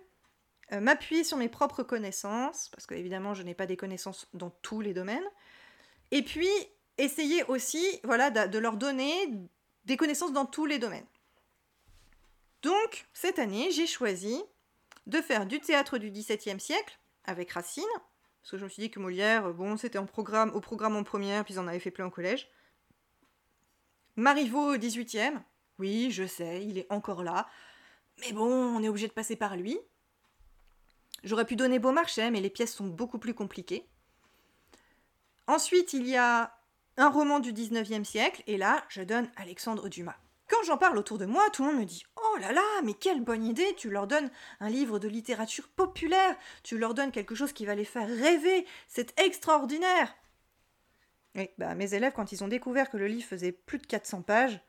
euh, 0.74 0.80
m'appuyer 0.80 1.24
sur 1.24 1.38
mes 1.38 1.50
propres 1.50 1.84
connaissances, 1.84 2.70
parce 2.70 2.86
que 2.86 2.96
évidemment 2.96 3.34
je 3.34 3.44
n'ai 3.44 3.54
pas 3.54 3.66
des 3.66 3.78
connaissances 3.78 4.28
dans 4.34 4.50
tous 4.50 4.82
les 4.82 4.94
domaines, 4.94 5.24
et 6.12 6.24
puis 6.24 6.50
essayer 6.98 7.44
aussi 7.46 8.00
voilà, 8.04 8.30
de, 8.30 8.58
leur 8.58 8.78
donner 8.78 9.14
des 9.86 9.98
connaissances 9.98 10.34
dans 10.34 10.46
tous 10.46 10.66
les 10.66 10.80
domaines. 10.80 11.06
Donc, 12.62 13.08
cette 13.14 13.40
année, 13.40 13.72
j'ai 13.72 13.88
choisi 13.88 14.42
de 15.08 15.20
faire 15.20 15.46
du 15.46 15.60
théâtre 15.60 15.98
du 15.98 16.12
XVIIe 16.12 16.60
siècle 16.60 17.00
avec 17.26 17.52
Racine, 17.52 17.84
parce 18.42 18.52
que 18.52 18.58
je 18.58 18.64
me 18.64 18.70
suis 18.70 18.84
dit 18.84 18.92
que 18.92 19.00
Molière, 19.00 19.52
bon, 19.54 19.78
c'était 19.78 19.98
en 19.98 20.06
programme, 20.06 20.52
au 20.52 20.60
programme 20.60 20.96
en 20.96 21.04
première, 21.04 21.44
puis 21.44 21.56
ils 21.56 21.60
en 21.60 21.68
avaient 21.68 21.80
fait 21.80 21.92
plein 21.92 22.06
au 22.06 22.12
collège. 22.12 22.50
Marivaux 24.16 24.74
au 24.74 24.78
XVIIIe, 24.78 25.40
oui, 25.80 26.12
je 26.12 26.26
sais, 26.28 26.64
il 26.64 26.78
est 26.78 26.92
encore 26.92 27.24
là, 27.24 27.48
mais 28.20 28.32
bon, 28.34 28.46
on 28.46 28.84
est 28.84 28.90
obligé 28.90 29.08
de 29.08 29.14
passer 29.14 29.36
par 29.36 29.56
lui. 29.58 29.80
J'aurais 31.24 31.46
pu 31.46 31.56
donner 31.56 31.80
Beaumarchais, 31.80 32.32
mais 32.32 32.42
les 32.42 32.50
pièces 32.50 32.74
sont 32.74 32.88
beaucoup 32.88 33.20
plus 33.20 33.34
compliquées. 33.34 33.88
Ensuite, 35.48 35.94
il 35.94 36.08
y 36.08 36.18
a 36.18 36.56
un 36.98 37.10
roman 37.10 37.40
du 37.40 37.54
19e 37.54 38.04
siècle, 38.04 38.44
et 38.48 38.58
là, 38.58 38.84
je 38.90 39.02
donne 39.02 39.30
Alexandre 39.36 39.90
Dumas. 39.90 40.18
Quand 40.52 40.64
j'en 40.66 40.78
parle 40.78 40.98
autour 40.98 41.18
de 41.18 41.26
moi, 41.26 41.50
tout 41.52 41.64
le 41.64 41.72
monde 41.72 41.80
me 41.80 41.86
dit 41.86 42.04
Oh 42.18 42.38
là 42.40 42.52
là, 42.52 42.82
mais 42.84 42.94
quelle 42.94 43.24
bonne 43.24 43.46
idée 43.46 43.74
Tu 43.78 43.90
leur 43.90 44.06
donnes 44.06 44.30
un 44.60 44.70
livre 44.70 45.00
de 45.00 45.08
littérature 45.08 45.70
populaire, 45.70 46.36
tu 46.64 46.78
leur 46.78 46.94
donnes 46.94 47.12
quelque 47.12 47.36
chose 47.36 47.54
qui 47.54 47.66
va 47.66 47.74
les 47.74 47.86
faire 47.86 48.08
rêver, 48.08 48.66
c'est 48.90 49.18
extraordinaire 49.18 50.14
Et 51.36 51.54
bah, 51.58 51.74
mes 51.76 51.94
élèves, 51.94 52.12
quand 52.14 52.34
ils 52.34 52.44
ont 52.44 52.50
découvert 52.50 52.90
que 52.90 52.98
le 52.98 53.08
livre 53.08 53.26
faisait 53.26 53.54
plus 53.54 53.78
de 53.78 53.88
400 53.88 54.24
pages, 54.24 54.60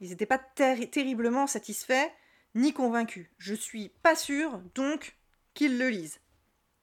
ils 0.00 0.08
n'étaient 0.08 0.24
pas 0.24 0.38
terriblement 0.38 1.46
satisfaits 1.46 2.10
ni 2.54 2.72
convaincus. 2.72 3.28
Je 3.36 3.54
suis 3.54 3.90
pas 4.02 4.16
sûre, 4.16 4.62
donc 4.74 5.17
qu'ils 5.58 5.76
le 5.76 5.88
lisent. 5.88 6.20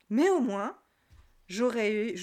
Mais 0.10 0.30
au 0.30 0.42
moins, 0.42 0.78
j'aurais, 1.48 2.14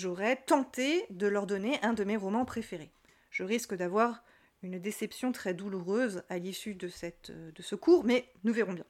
tenté 0.46 1.06
de 1.08 1.26
leur 1.26 1.46
donner 1.46 1.82
un 1.82 1.94
de 1.94 2.04
mes 2.04 2.18
romans 2.18 2.44
préférés. 2.44 2.92
Je 3.30 3.42
risque 3.42 3.74
d'avoir 3.74 4.22
une 4.62 4.78
déception 4.78 5.32
très 5.32 5.54
douloureuse 5.54 6.22
à 6.28 6.36
l'issue 6.36 6.74
de, 6.74 6.90
de 7.28 7.62
ce 7.62 7.74
cours, 7.74 8.04
mais 8.04 8.28
nous 8.44 8.52
verrons 8.52 8.74
bien. 8.74 8.84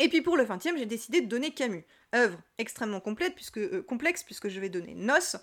Et 0.00 0.08
puis 0.08 0.20
pour 0.20 0.36
le 0.36 0.42
20e, 0.44 0.76
j'ai 0.76 0.86
décidé 0.86 1.20
de 1.20 1.28
donner 1.28 1.54
Camus. 1.54 1.86
Œuvre 2.12 2.40
extrêmement 2.58 3.00
complète, 3.00 3.36
puisque, 3.36 3.58
euh, 3.58 3.82
complexe, 3.82 4.24
puisque 4.24 4.48
je 4.48 4.58
vais 4.58 4.68
donner 4.68 4.94
Noce. 4.96 5.36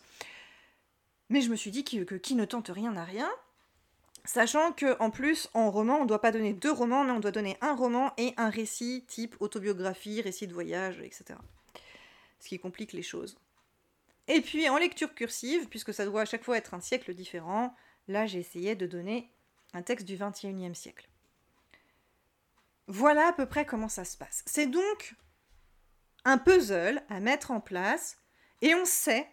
Mais 1.30 1.40
je 1.40 1.50
me 1.50 1.56
suis 1.56 1.72
dit 1.72 1.86
que 1.86 2.16
qui 2.16 2.36
ne 2.36 2.44
tente 2.44 2.68
rien 2.68 2.92
n'a 2.92 3.06
rien. 3.06 3.32
Sachant 4.26 4.72
que 4.72 4.98
en 5.00 5.12
plus, 5.12 5.50
en 5.54 5.70
roman, 5.70 5.98
on 5.98 6.04
ne 6.04 6.08
doit 6.08 6.22
pas 6.22 6.32
donner 6.32 6.54
deux 6.54 6.72
romans, 6.72 7.04
mais 7.04 7.12
on 7.12 7.20
doit 7.20 7.32
donner 7.32 7.58
un 7.62 7.76
roman 7.76 8.12
et 8.18 8.34
un 8.38 8.50
récit 8.50 9.06
type 9.08 9.36
autobiographie, 9.40 10.22
récit 10.22 10.48
de 10.48 10.54
voyage, 10.54 11.00
etc. 11.02 11.40
Ce 12.40 12.48
qui 12.48 12.60
complique 12.60 12.94
les 12.94 13.04
choses. 13.04 13.38
Et 14.28 14.42
puis 14.42 14.68
en 14.70 14.78
lecture 14.78 15.14
cursive, 15.14 15.68
puisque 15.70 15.94
ça 15.94 16.06
doit 16.06 16.22
à 16.22 16.26
chaque 16.26 16.44
fois 16.44 16.58
être 16.58 16.74
un 16.74 16.80
siècle 16.80 17.14
différent, 17.14 17.76
là 18.08 18.26
j'ai 18.26 18.40
essayé 18.40 18.76
de 18.76 18.88
donner 18.88 19.32
un 19.74 19.84
texte 19.84 20.08
du 20.08 20.18
21e 20.18 20.74
siècle. 20.74 21.08
Voilà 22.88 23.28
à 23.28 23.34
peu 23.34 23.46
près 23.46 23.66
comment 23.66 23.90
ça 23.90 24.06
se 24.06 24.18
passe. 24.18 24.44
C'est 24.48 24.68
donc 24.68 25.16
un 26.24 26.40
puzzle 26.40 27.04
à 27.10 27.20
mettre 27.20 27.52
en 27.52 27.60
place, 27.60 28.18
et 28.62 28.74
on 28.74 28.86
sait 28.86 29.30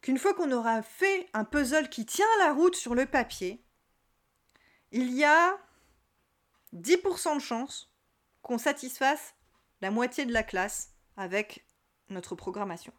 qu'une 0.00 0.18
fois 0.18 0.34
qu'on 0.34 0.52
aura 0.52 0.82
fait 0.82 1.28
un 1.32 1.44
puzzle 1.44 1.88
qui 1.88 2.06
tient 2.06 2.26
la 2.38 2.52
route 2.52 2.76
sur 2.76 2.94
le 2.94 3.06
papier, 3.06 3.64
il 4.92 5.12
y 5.14 5.24
a 5.24 5.58
10% 6.74 7.36
de 7.36 7.40
chance 7.40 7.92
qu'on 8.42 8.58
satisfasse 8.58 9.34
la 9.80 9.90
moitié 9.90 10.26
de 10.26 10.32
la 10.32 10.42
classe 10.42 10.92
avec 11.16 11.66
notre 12.08 12.34
programmation. 12.34 12.92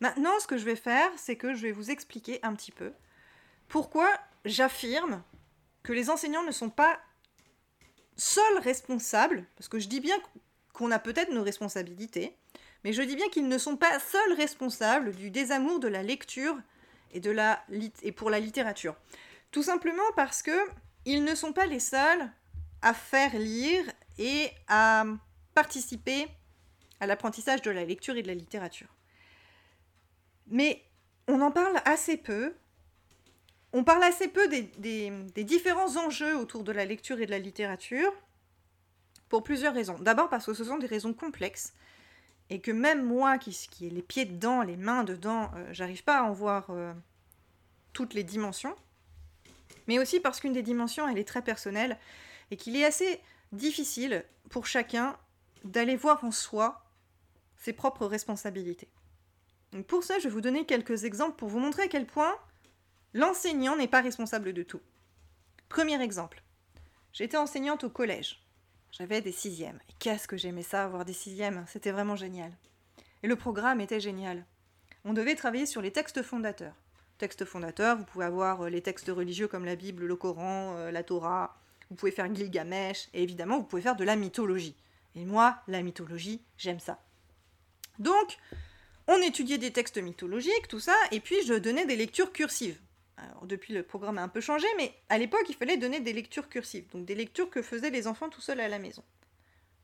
Maintenant, 0.00 0.38
ce 0.40 0.46
que 0.46 0.58
je 0.58 0.64
vais 0.64 0.76
faire, 0.76 1.10
c'est 1.16 1.36
que 1.36 1.54
je 1.54 1.62
vais 1.62 1.72
vous 1.72 1.90
expliquer 1.90 2.38
un 2.42 2.54
petit 2.54 2.72
peu 2.72 2.92
pourquoi 3.68 4.08
j'affirme 4.44 5.22
que 5.82 5.92
les 5.92 6.10
enseignants 6.10 6.44
ne 6.44 6.52
sont 6.52 6.70
pas 6.70 6.98
seuls 8.16 8.58
responsables, 8.58 9.44
parce 9.56 9.68
que 9.68 9.78
je 9.78 9.88
dis 9.88 10.00
bien 10.00 10.16
qu'on 10.72 10.90
a 10.90 10.98
peut-être 10.98 11.32
nos 11.32 11.42
responsabilités, 11.42 12.36
mais 12.84 12.92
je 12.92 13.02
dis 13.02 13.16
bien 13.16 13.28
qu'ils 13.28 13.48
ne 13.48 13.58
sont 13.58 13.76
pas 13.76 13.98
seuls 13.98 14.32
responsables 14.34 15.14
du 15.14 15.30
désamour 15.30 15.80
de 15.80 15.88
la 15.88 16.02
lecture 16.02 16.56
et, 17.12 17.20
et 18.02 18.12
pour 18.12 18.30
la 18.30 18.40
littérature. 18.40 18.96
Tout 19.50 19.62
simplement 19.62 20.02
parce 20.16 20.42
que 20.42 20.58
ils 21.04 21.24
ne 21.24 21.34
sont 21.34 21.52
pas 21.52 21.66
les 21.66 21.80
seuls 21.80 22.30
à 22.82 22.94
faire 22.94 23.36
lire 23.38 23.84
et 24.18 24.50
à 24.68 25.04
participer 25.54 26.28
à 27.00 27.06
l'apprentissage 27.06 27.62
de 27.62 27.70
la 27.70 27.84
lecture 27.84 28.16
et 28.16 28.22
de 28.22 28.28
la 28.28 28.34
littérature. 28.34 28.88
Mais 30.48 30.82
on 31.26 31.40
en 31.40 31.50
parle 31.50 31.80
assez 31.84 32.16
peu. 32.16 32.54
On 33.72 33.84
parle 33.84 34.02
assez 34.02 34.28
peu 34.28 34.48
des, 34.48 35.42
différents 35.44 35.96
enjeux 35.96 36.36
autour 36.36 36.64
de 36.64 36.72
la 36.72 36.84
lecture 36.84 37.20
et 37.20 37.26
de 37.26 37.30
la 37.30 37.38
littérature 37.38 38.12
pour 39.28 39.42
plusieurs 39.42 39.74
raisons. 39.74 39.98
D'abord 39.98 40.30
parce 40.30 40.46
que 40.46 40.54
ce 40.54 40.64
sont 40.64 40.78
des 40.78 40.86
raisons 40.86 41.12
complexes 41.12 41.74
et 42.48 42.60
que 42.60 42.70
même 42.70 43.04
moi 43.04 43.36
qui, 43.36 43.50
qui 43.70 43.86
ai 43.86 43.90
les 43.90 44.02
pieds 44.02 44.24
dedans, 44.24 44.62
les 44.62 44.78
mains 44.78 45.04
dedans, 45.04 45.50
euh, 45.54 45.68
j'arrive 45.72 46.02
pas 46.02 46.20
à 46.20 46.22
en 46.22 46.32
voir 46.32 46.70
euh, 46.70 46.94
toutes 47.92 48.14
les 48.14 48.24
dimensions. 48.24 48.74
Mais 49.86 49.98
aussi 49.98 50.20
parce 50.20 50.40
qu'une 50.40 50.52
des 50.52 50.62
dimensions, 50.62 51.08
elle 51.08 51.18
est 51.18 51.28
très 51.28 51.42
personnelle 51.42 51.98
et 52.50 52.56
qu'il 52.56 52.76
est 52.76 52.84
assez 52.84 53.20
difficile 53.52 54.24
pour 54.50 54.66
chacun 54.66 55.16
d'aller 55.64 55.96
voir 55.96 56.24
en 56.24 56.30
soi 56.30 56.84
ses 57.56 57.72
propres 57.72 58.06
responsabilités 58.06 58.88
pour 59.86 60.04
ça, 60.04 60.18
je 60.18 60.24
vais 60.24 60.30
vous 60.30 60.40
donner 60.40 60.64
quelques 60.64 61.04
exemples 61.04 61.36
pour 61.36 61.48
vous 61.48 61.58
montrer 61.58 61.82
à 61.82 61.88
quel 61.88 62.06
point 62.06 62.34
l'enseignant 63.14 63.76
n'est 63.76 63.88
pas 63.88 64.00
responsable 64.00 64.52
de 64.52 64.62
tout. 64.62 64.80
Premier 65.68 66.00
exemple. 66.02 66.42
J'étais 67.12 67.36
enseignante 67.36 67.84
au 67.84 67.90
collège. 67.90 68.42
J'avais 68.92 69.20
des 69.20 69.32
sixièmes. 69.32 69.80
Et 69.88 69.92
qu'est-ce 69.98 70.28
que 70.28 70.36
j'aimais 70.36 70.62
ça, 70.62 70.84
avoir 70.84 71.04
des 71.04 71.12
sixièmes. 71.12 71.64
C'était 71.68 71.90
vraiment 71.90 72.16
génial. 72.16 72.52
Et 73.22 73.28
le 73.28 73.36
programme 73.36 73.80
était 73.80 74.00
génial. 74.00 74.46
On 75.04 75.12
devait 75.12 75.34
travailler 75.34 75.66
sur 75.66 75.82
les 75.82 75.92
textes 75.92 76.22
fondateurs. 76.22 76.74
Textes 77.18 77.44
fondateurs, 77.44 77.96
vous 77.96 78.04
pouvez 78.04 78.24
avoir 78.24 78.62
euh, 78.62 78.68
les 78.70 78.80
textes 78.80 79.08
religieux 79.08 79.48
comme 79.48 79.64
la 79.64 79.74
Bible, 79.74 80.06
le 80.06 80.16
Coran, 80.16 80.76
euh, 80.76 80.90
la 80.92 81.02
Torah. 81.02 81.58
Vous 81.90 81.96
pouvez 81.96 82.12
faire 82.12 82.32
Gilgamesh. 82.32 83.08
Et 83.12 83.24
évidemment, 83.24 83.58
vous 83.58 83.64
pouvez 83.64 83.82
faire 83.82 83.96
de 83.96 84.04
la 84.04 84.14
mythologie. 84.14 84.76
Et 85.16 85.24
moi, 85.24 85.58
la 85.66 85.82
mythologie, 85.82 86.40
j'aime 86.56 86.78
ça. 86.78 87.00
Donc, 87.98 88.38
on 89.08 89.16
étudiait 89.20 89.58
des 89.58 89.72
textes 89.72 89.98
mythologiques, 89.98 90.68
tout 90.68 90.78
ça, 90.78 90.94
et 91.10 91.18
puis 91.18 91.36
je 91.44 91.54
donnais 91.54 91.86
des 91.86 91.96
lectures 91.96 92.32
cursives. 92.32 92.78
Alors, 93.16 93.46
depuis, 93.46 93.74
le 93.74 93.82
programme 93.82 94.18
a 94.18 94.22
un 94.22 94.28
peu 94.28 94.40
changé, 94.40 94.68
mais 94.76 94.94
à 95.08 95.18
l'époque, 95.18 95.46
il 95.48 95.56
fallait 95.56 95.76
donner 95.76 95.98
des 95.98 96.12
lectures 96.12 96.48
cursives, 96.48 96.88
donc 96.92 97.04
des 97.04 97.16
lectures 97.16 97.50
que 97.50 97.62
faisaient 97.62 97.90
les 97.90 98.06
enfants 98.06 98.28
tout 98.28 98.40
seuls 98.40 98.60
à 98.60 98.68
la 98.68 98.78
maison. 98.78 99.02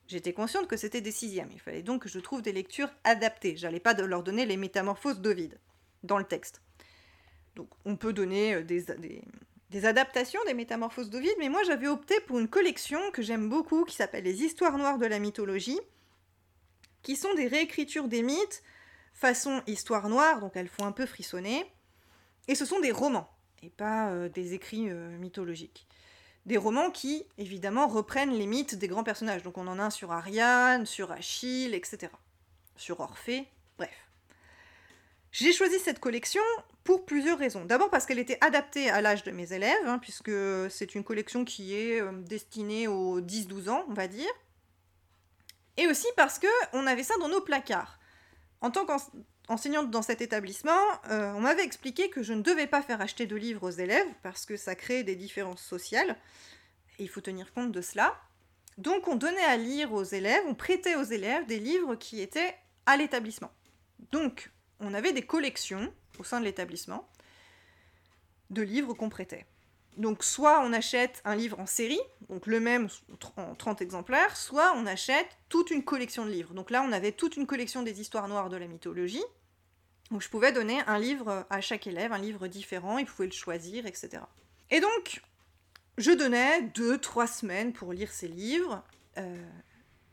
J'étais 0.06 0.34
consciente 0.34 0.68
que 0.68 0.76
c'était 0.76 1.00
des 1.00 1.10
sixièmes, 1.10 1.50
il 1.52 1.58
fallait 1.58 1.82
donc 1.82 2.02
que 2.02 2.08
je 2.08 2.20
trouve 2.20 2.42
des 2.42 2.52
lectures 2.52 2.90
adaptées. 3.02 3.56
J'allais 3.56 3.80
pas 3.80 3.94
leur 3.94 4.22
donner 4.22 4.46
les 4.46 4.58
métamorphoses 4.58 5.20
d'Ovide 5.20 5.58
dans 6.04 6.18
le 6.18 6.24
texte. 6.24 6.60
Donc 7.56 7.68
on 7.84 7.96
peut 7.96 8.12
donner 8.12 8.54
euh, 8.54 8.62
des, 8.62 9.86
adaptations 9.86 10.40
des 10.46 10.54
métamorphoses 10.54 11.10
d'Ovide, 11.10 11.34
mais 11.38 11.48
moi 11.48 11.62
j'avais 11.64 11.88
opté 11.88 12.20
pour 12.26 12.38
une 12.38 12.48
collection 12.48 13.00
que 13.12 13.22
j'aime 13.22 13.48
beaucoup 13.48 13.84
qui 13.84 13.96
s'appelle 13.96 14.24
Les 14.24 14.42
Histoires 14.42 14.78
noires 14.78 14.98
de 14.98 15.06
la 15.06 15.18
mythologie, 15.18 15.80
qui 17.02 17.16
sont 17.16 17.34
des 17.34 17.46
réécritures 17.46 18.08
des 18.08 18.22
mythes 18.22 18.62
façon 19.14 19.62
histoire 19.66 20.08
noire, 20.08 20.40
donc 20.40 20.56
elles 20.56 20.68
font 20.68 20.84
un 20.84 20.92
peu 20.92 21.06
frissonner. 21.06 21.64
Et 22.48 22.54
ce 22.54 22.66
sont 22.66 22.80
des 22.80 22.92
romans, 22.92 23.30
et 23.62 23.70
pas 23.70 24.10
euh, 24.10 24.28
des 24.28 24.52
écrits 24.52 24.90
euh, 24.90 25.16
mythologiques. 25.18 25.86
Des 26.44 26.58
romans 26.58 26.90
qui, 26.90 27.24
évidemment, 27.38 27.88
reprennent 27.88 28.32
les 28.32 28.46
mythes 28.46 28.74
des 28.74 28.88
grands 28.88 29.04
personnages. 29.04 29.42
Donc 29.42 29.56
on 29.56 29.66
en 29.66 29.78
a 29.78 29.84
un 29.84 29.90
sur 29.90 30.12
Ariane, 30.12 30.84
sur 30.84 31.10
Achille, 31.10 31.74
etc. 31.74 32.12
Sur 32.76 33.00
Orphée, 33.00 33.48
bref. 33.78 34.10
J'ai 35.34 35.52
choisi 35.52 35.80
cette 35.80 35.98
collection 35.98 36.44
pour 36.84 37.04
plusieurs 37.04 37.36
raisons. 37.36 37.64
D'abord 37.64 37.90
parce 37.90 38.06
qu'elle 38.06 38.20
était 38.20 38.38
adaptée 38.40 38.88
à 38.88 39.00
l'âge 39.00 39.24
de 39.24 39.32
mes 39.32 39.52
élèves, 39.52 39.84
hein, 39.84 39.98
puisque 39.98 40.30
c'est 40.70 40.94
une 40.94 41.02
collection 41.02 41.44
qui 41.44 41.74
est 41.74 42.00
euh, 42.00 42.12
destinée 42.12 42.86
aux 42.86 43.20
10-12 43.20 43.68
ans, 43.68 43.84
on 43.88 43.94
va 43.94 44.06
dire. 44.06 44.30
Et 45.76 45.88
aussi 45.88 46.06
parce 46.16 46.38
que 46.38 46.46
on 46.72 46.86
avait 46.86 47.02
ça 47.02 47.14
dans 47.18 47.26
nos 47.26 47.40
placards. 47.40 47.98
En 48.60 48.70
tant 48.70 48.86
qu'enseignante 48.86 49.90
dans 49.90 50.02
cet 50.02 50.20
établissement, 50.20 50.78
euh, 51.10 51.32
on 51.32 51.40
m'avait 51.40 51.64
expliqué 51.64 52.10
que 52.10 52.22
je 52.22 52.32
ne 52.32 52.40
devais 52.40 52.68
pas 52.68 52.80
faire 52.80 53.00
acheter 53.00 53.26
de 53.26 53.34
livres 53.34 53.66
aux 53.66 53.72
élèves 53.72 54.06
parce 54.22 54.46
que 54.46 54.56
ça 54.56 54.76
crée 54.76 55.02
des 55.02 55.16
différences 55.16 55.64
sociales. 55.64 56.16
Et 57.00 57.02
il 57.02 57.08
faut 57.08 57.20
tenir 57.20 57.52
compte 57.52 57.72
de 57.72 57.80
cela. 57.80 58.14
Donc 58.78 59.08
on 59.08 59.16
donnait 59.16 59.42
à 59.42 59.56
lire 59.56 59.94
aux 59.94 60.04
élèves, 60.04 60.44
on 60.46 60.54
prêtait 60.54 60.94
aux 60.94 61.02
élèves 61.02 61.44
des 61.46 61.58
livres 61.58 61.96
qui 61.96 62.20
étaient 62.20 62.54
à 62.86 62.96
l'établissement. 62.96 63.50
Donc 64.12 64.52
on 64.80 64.94
avait 64.94 65.12
des 65.12 65.22
collections 65.22 65.92
au 66.18 66.24
sein 66.24 66.40
de 66.40 66.44
l'établissement 66.44 67.08
de 68.50 68.62
livres 68.62 68.94
qu'on 68.94 69.08
prêtait. 69.08 69.46
Donc 69.96 70.24
soit 70.24 70.60
on 70.64 70.72
achète 70.72 71.20
un 71.24 71.36
livre 71.36 71.60
en 71.60 71.66
série, 71.66 72.00
donc 72.28 72.46
le 72.46 72.58
même 72.58 72.88
en 73.36 73.54
30 73.54 73.80
exemplaires, 73.80 74.36
soit 74.36 74.72
on 74.76 74.86
achète 74.86 75.38
toute 75.48 75.70
une 75.70 75.84
collection 75.84 76.24
de 76.24 76.30
livres. 76.30 76.52
Donc 76.54 76.70
là 76.70 76.82
on 76.82 76.92
avait 76.92 77.12
toute 77.12 77.36
une 77.36 77.46
collection 77.46 77.82
des 77.82 78.00
histoires 78.00 78.28
noires 78.28 78.48
de 78.48 78.56
la 78.56 78.66
mythologie. 78.66 79.22
Donc 80.10 80.20
je 80.20 80.28
pouvais 80.28 80.52
donner 80.52 80.80
un 80.86 80.98
livre 80.98 81.46
à 81.48 81.60
chaque 81.60 81.86
élève, 81.86 82.12
un 82.12 82.18
livre 82.18 82.48
différent, 82.48 82.98
il 82.98 83.06
pouvait 83.06 83.26
le 83.26 83.32
choisir, 83.32 83.86
etc. 83.86 84.22
Et 84.70 84.80
donc 84.80 85.22
je 85.96 86.10
donnais 86.10 86.62
2-3 86.74 87.32
semaines 87.32 87.72
pour 87.72 87.92
lire 87.92 88.10
ces 88.10 88.28
livres. 88.28 88.82
Euh, 89.16 89.36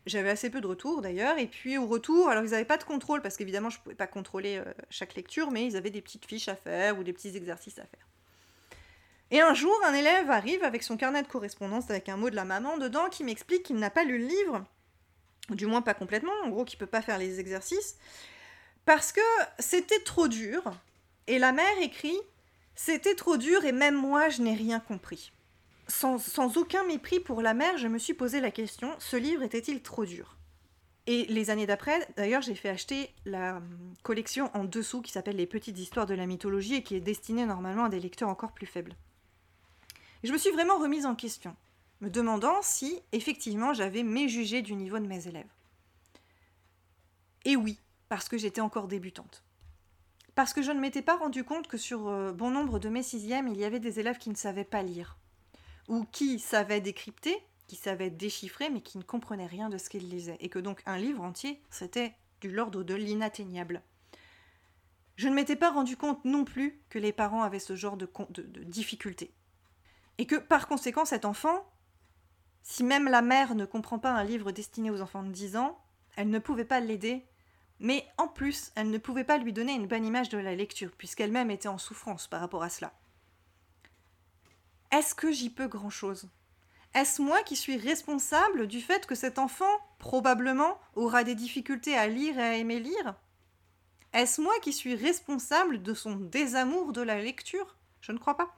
j'avais 0.06 0.30
assez 0.30 0.50
peu 0.50 0.62
de 0.62 0.68
retours 0.68 1.02
d'ailleurs, 1.02 1.38
et 1.38 1.48
puis 1.48 1.78
au 1.78 1.86
retour, 1.86 2.30
alors 2.30 2.44
ils 2.44 2.52
n'avaient 2.52 2.66
pas 2.66 2.78
de 2.78 2.84
contrôle, 2.84 3.22
parce 3.22 3.38
qu'évidemment 3.38 3.70
je 3.70 3.78
ne 3.78 3.84
pouvais 3.84 3.96
pas 3.96 4.08
contrôler 4.08 4.58
euh, 4.58 4.74
chaque 4.90 5.16
lecture, 5.16 5.52
mais 5.52 5.66
ils 5.66 5.78
avaient 5.78 5.92
des 5.92 6.02
petites 6.02 6.26
fiches 6.26 6.48
à 6.48 6.56
faire 6.56 6.98
ou 6.98 7.04
des 7.04 7.14
petits 7.14 7.36
exercices 7.36 7.80
à 7.80 7.86
faire. 7.86 8.08
Et 9.30 9.40
un 9.40 9.54
jour, 9.54 9.74
un 9.86 9.94
élève 9.94 10.30
arrive 10.30 10.64
avec 10.64 10.84
son 10.84 10.98
carnet 10.98 11.24
de 11.24 11.28
correspondance 11.28 11.90
avec 11.90 12.10
un 12.10 12.18
mot 12.18 12.30
de 12.30 12.36
la 12.36 12.44
maman 12.44 12.78
dedans 12.78 13.08
qui 13.10 13.24
m'explique 13.24 13.64
qu'il 13.64 13.78
n'a 13.78 13.90
pas 13.90 14.04
lu 14.04 14.18
le 14.18 14.28
livre, 14.28 14.66
du 15.50 15.68
moins 15.68 15.82
pas 15.82 15.94
complètement, 15.94 16.34
en 16.44 16.50
gros 16.50 16.66
qu'il 16.66 16.78
peut 16.78 16.86
pas 16.86 17.02
faire 17.02 17.18
les 17.18 17.40
exercices, 17.40 17.98
parce 18.86 19.12
que 19.12 19.22
c'était 19.60 20.02
trop 20.02 20.28
dur. 20.28 20.64
Et 21.28 21.40
la 21.40 21.52
mère 21.52 21.78
écrit 21.82 22.18
C'était 22.76 23.16
trop 23.16 23.38
dur 23.38 23.64
et 23.64 23.72
même 23.72 23.96
moi 23.96 24.30
je 24.30 24.42
n'ai 24.42 24.56
rien 24.56 24.80
compris. 24.80 25.32
Sans, 26.02 26.58
aucun 26.58 26.84
mépris 26.86 27.20
pour 27.20 27.44
la 27.44 27.54
mère, 27.54 27.78
je 27.78 27.88
me 27.88 28.00
suis 28.00 28.16
posé 28.16 28.42
la 28.42 28.50
question 28.50 28.96
ce 28.98 29.18
livre 29.18 29.44
était-il 29.44 29.84
trop 29.84 30.04
dur? 30.04 30.36
Et 31.06 31.26
les 31.26 31.52
années 31.52 31.68
d'après, 31.68 32.08
d'ailleurs, 32.18 32.42
j'ai 32.42 32.56
fait 32.56 32.70
acheter 32.70 33.14
la 33.24 33.62
collection 34.02 34.50
en 34.56 34.64
dessous 34.64 35.04
qui 35.04 35.12
s'appelle 35.12 35.36
Les 35.36 35.46
petites 35.46 35.78
histoires 35.78 36.08
de 36.08 36.16
la 36.16 36.26
mythologie 36.26 36.74
et 36.74 36.82
qui 36.82 36.96
est 36.96 37.02
destinée 37.02 37.46
normalement 37.46 37.84
à 37.84 37.90
des 37.90 38.00
lecteurs 38.00 38.30
encore 38.30 38.52
plus 38.52 38.66
faibles. 38.66 38.96
Je 40.24 40.32
me 40.32 40.40
suis 40.40 40.50
vraiment 40.50 40.80
remise 40.80 41.06
en 41.06 41.14
question, 41.14 41.56
me 42.00 42.10
demandant 42.10 42.64
si, 42.64 43.00
effectivement, 43.12 43.74
j'avais 43.74 44.02
méjugé 44.02 44.64
du 44.64 44.74
niveau 44.74 44.98
de 44.98 45.08
mes 45.08 45.28
élèves. 45.28 45.54
Et 47.46 47.56
oui, 47.56 47.78
parce 48.10 48.28
que 48.28 48.40
j'étais 48.40 48.62
encore 48.62 48.88
débutante. 48.88 49.44
Parce 50.34 50.56
que 50.56 50.64
je 50.64 50.72
ne 50.72 50.80
m'étais 50.80 51.04
pas 51.04 51.18
rendu 51.18 51.44
compte 51.44 51.68
que 51.68 51.78
sur 51.78 52.08
euh, 52.08 52.32
bon 52.32 52.50
nombre 52.50 52.80
de 52.80 52.90
mes 52.90 53.04
sixièmes, 53.04 53.50
il 53.50 53.60
y 53.60 53.66
avait 53.66 53.80
des 53.80 54.00
élèves 54.00 54.18
qui 54.18 54.32
ne 54.32 54.36
savaient 54.36 54.64
pas 54.64 54.82
lire, 54.82 55.20
ou 55.92 56.06
qui 56.06 56.40
savaient 56.40 56.80
décrypter, 56.80 57.38
qui 57.68 57.76
savaient 57.76 58.10
déchiffrer, 58.10 58.70
mais 58.70 58.80
qui 58.80 58.98
ne 58.98 59.04
comprenaient 59.04 59.46
rien 59.46 59.68
de 59.68 59.78
ce 59.78 59.90
qu'ils 59.90 60.08
lisaient, 60.10 60.38
et 60.40 60.48
que 60.48 60.58
donc 60.58 60.82
un 60.86 60.98
livre 60.98 61.22
entier, 61.22 61.62
c'était 61.70 62.16
du 62.40 62.50
l'ordre 62.50 62.82
de 62.82 62.96
l'inatteignable. 62.96 63.84
je 65.18 65.28
ne 65.28 65.36
m'étais 65.36 65.58
pas 65.58 65.70
rendu 65.70 65.98
compte 65.98 66.24
non 66.24 66.46
plus 66.46 66.82
que 66.90 66.98
les 66.98 67.12
parents 67.12 67.44
avaient 67.44 67.60
ce 67.60 67.76
genre 67.76 67.98
de, 67.98 68.10
de, 68.30 68.42
de 68.42 68.64
difficultés. 68.64 69.34
Et 70.18 70.26
que 70.26 70.38
par 70.38 70.70
conséquent, 70.70 71.04
cet 71.04 71.26
enfant, 71.26 71.70
si 72.64 72.86
même 72.86 73.10
la 73.10 73.22
mère 73.22 73.54
ne 73.54 73.66
comprend 73.66 74.00
pas 74.00 74.14
un 74.14 74.24
livre 74.24 74.54
destiné 74.54 74.92
aux 74.92 75.02
enfants 75.02 75.24
de 75.24 75.32
10 75.32 75.58
ans, 75.58 75.78
elle 76.16 76.30
ne 76.30 76.40
pouvait 76.40 76.64
pas 76.64 76.80
l'aider, 76.80 77.26
mais 77.80 78.08
en 78.18 78.30
plus, 78.30 78.72
elle 78.76 78.92
ne 78.92 78.98
pouvait 78.98 79.26
pas 79.26 79.38
lui 79.38 79.52
donner 79.52 79.74
une 79.74 79.88
bonne 79.88 80.06
image 80.06 80.30
de 80.30 80.38
la 80.38 80.56
lecture, 80.56 80.92
puisqu'elle-même 80.98 81.52
était 81.52 81.68
en 81.68 81.78
souffrance 81.78 82.28
par 82.28 82.40
rapport 82.40 82.64
à 82.64 82.70
cela. 82.70 82.94
Est-ce 84.92 85.16
que 85.16 85.32
j'y 85.32 85.50
peux 85.50 85.68
grand-chose? 85.68 86.30
Est-ce 86.94 87.22
moi 87.22 87.42
qui 87.44 87.56
suis 87.56 87.78
responsable 87.78 88.68
du 88.68 88.82
fait 88.82 89.08
que 89.08 89.16
cet 89.16 89.40
enfant, 89.40 89.72
probablement, 90.00 90.78
aura 90.96 91.24
des 91.24 91.36
difficultés 91.36 91.96
à 91.96 92.08
lire 92.08 92.38
et 92.38 92.44
à 92.44 92.58
aimer 92.58 92.80
lire? 92.80 93.16
Est-ce 94.12 94.42
moi 94.42 94.54
qui 94.62 94.74
suis 94.74 94.96
responsable 94.96 95.82
de 95.82 95.94
son 95.94 96.16
désamour 96.16 96.92
de 96.92 97.02
la 97.02 97.22
lecture? 97.22 97.78
Je 98.02 98.12
ne 98.12 98.18
crois 98.18 98.36
pas. 98.36 98.54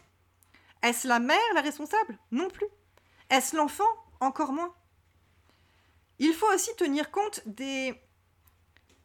Est-ce 0.82 1.08
la 1.08 1.20
mère 1.20 1.38
la 1.54 1.62
responsable? 1.62 2.18
Non 2.32 2.50
plus. 2.50 2.68
Est-ce 3.30 3.56
l'enfant? 3.56 3.84
Encore 4.20 4.54
moins. 4.54 4.74
Il 6.18 6.34
faut 6.34 6.52
aussi 6.52 6.76
tenir 6.76 7.12
compte 7.12 7.42
des, 7.46 7.94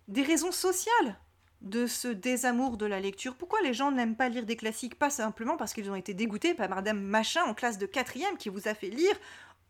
des 0.06 0.22
raisons 0.22 0.52
sociales 0.52 1.20
de 1.60 1.86
ce 1.86 2.08
désamour 2.08 2.76
de 2.76 2.86
la 2.86 3.00
lecture. 3.00 3.34
Pourquoi 3.34 3.60
les 3.62 3.74
gens 3.74 3.90
n'aiment 3.90 4.16
pas 4.16 4.28
lire 4.28 4.46
des 4.46 4.56
classiques? 4.56 4.98
Pas 4.98 5.10
simplement 5.10 5.56
parce 5.56 5.72
qu'ils 5.72 5.90
ont 5.90 5.96
été 5.96 6.14
dégoûtés 6.14 6.54
par 6.54 6.68
Madame 6.68 7.00
Machin 7.00 7.44
en 7.44 7.54
classe 7.54 7.78
de 7.78 7.86
quatrième 7.86 8.36
qui 8.36 8.48
vous 8.48 8.68
a 8.68 8.74
fait 8.74 8.90
lire 8.90 9.16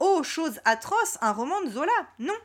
Oh, 0.01 0.23
chose 0.23 0.61
atroce, 0.65 1.19
un 1.21 1.33
roman 1.33 1.61
de 1.63 1.71
Zola. 1.71 1.93
Non. 2.19 2.37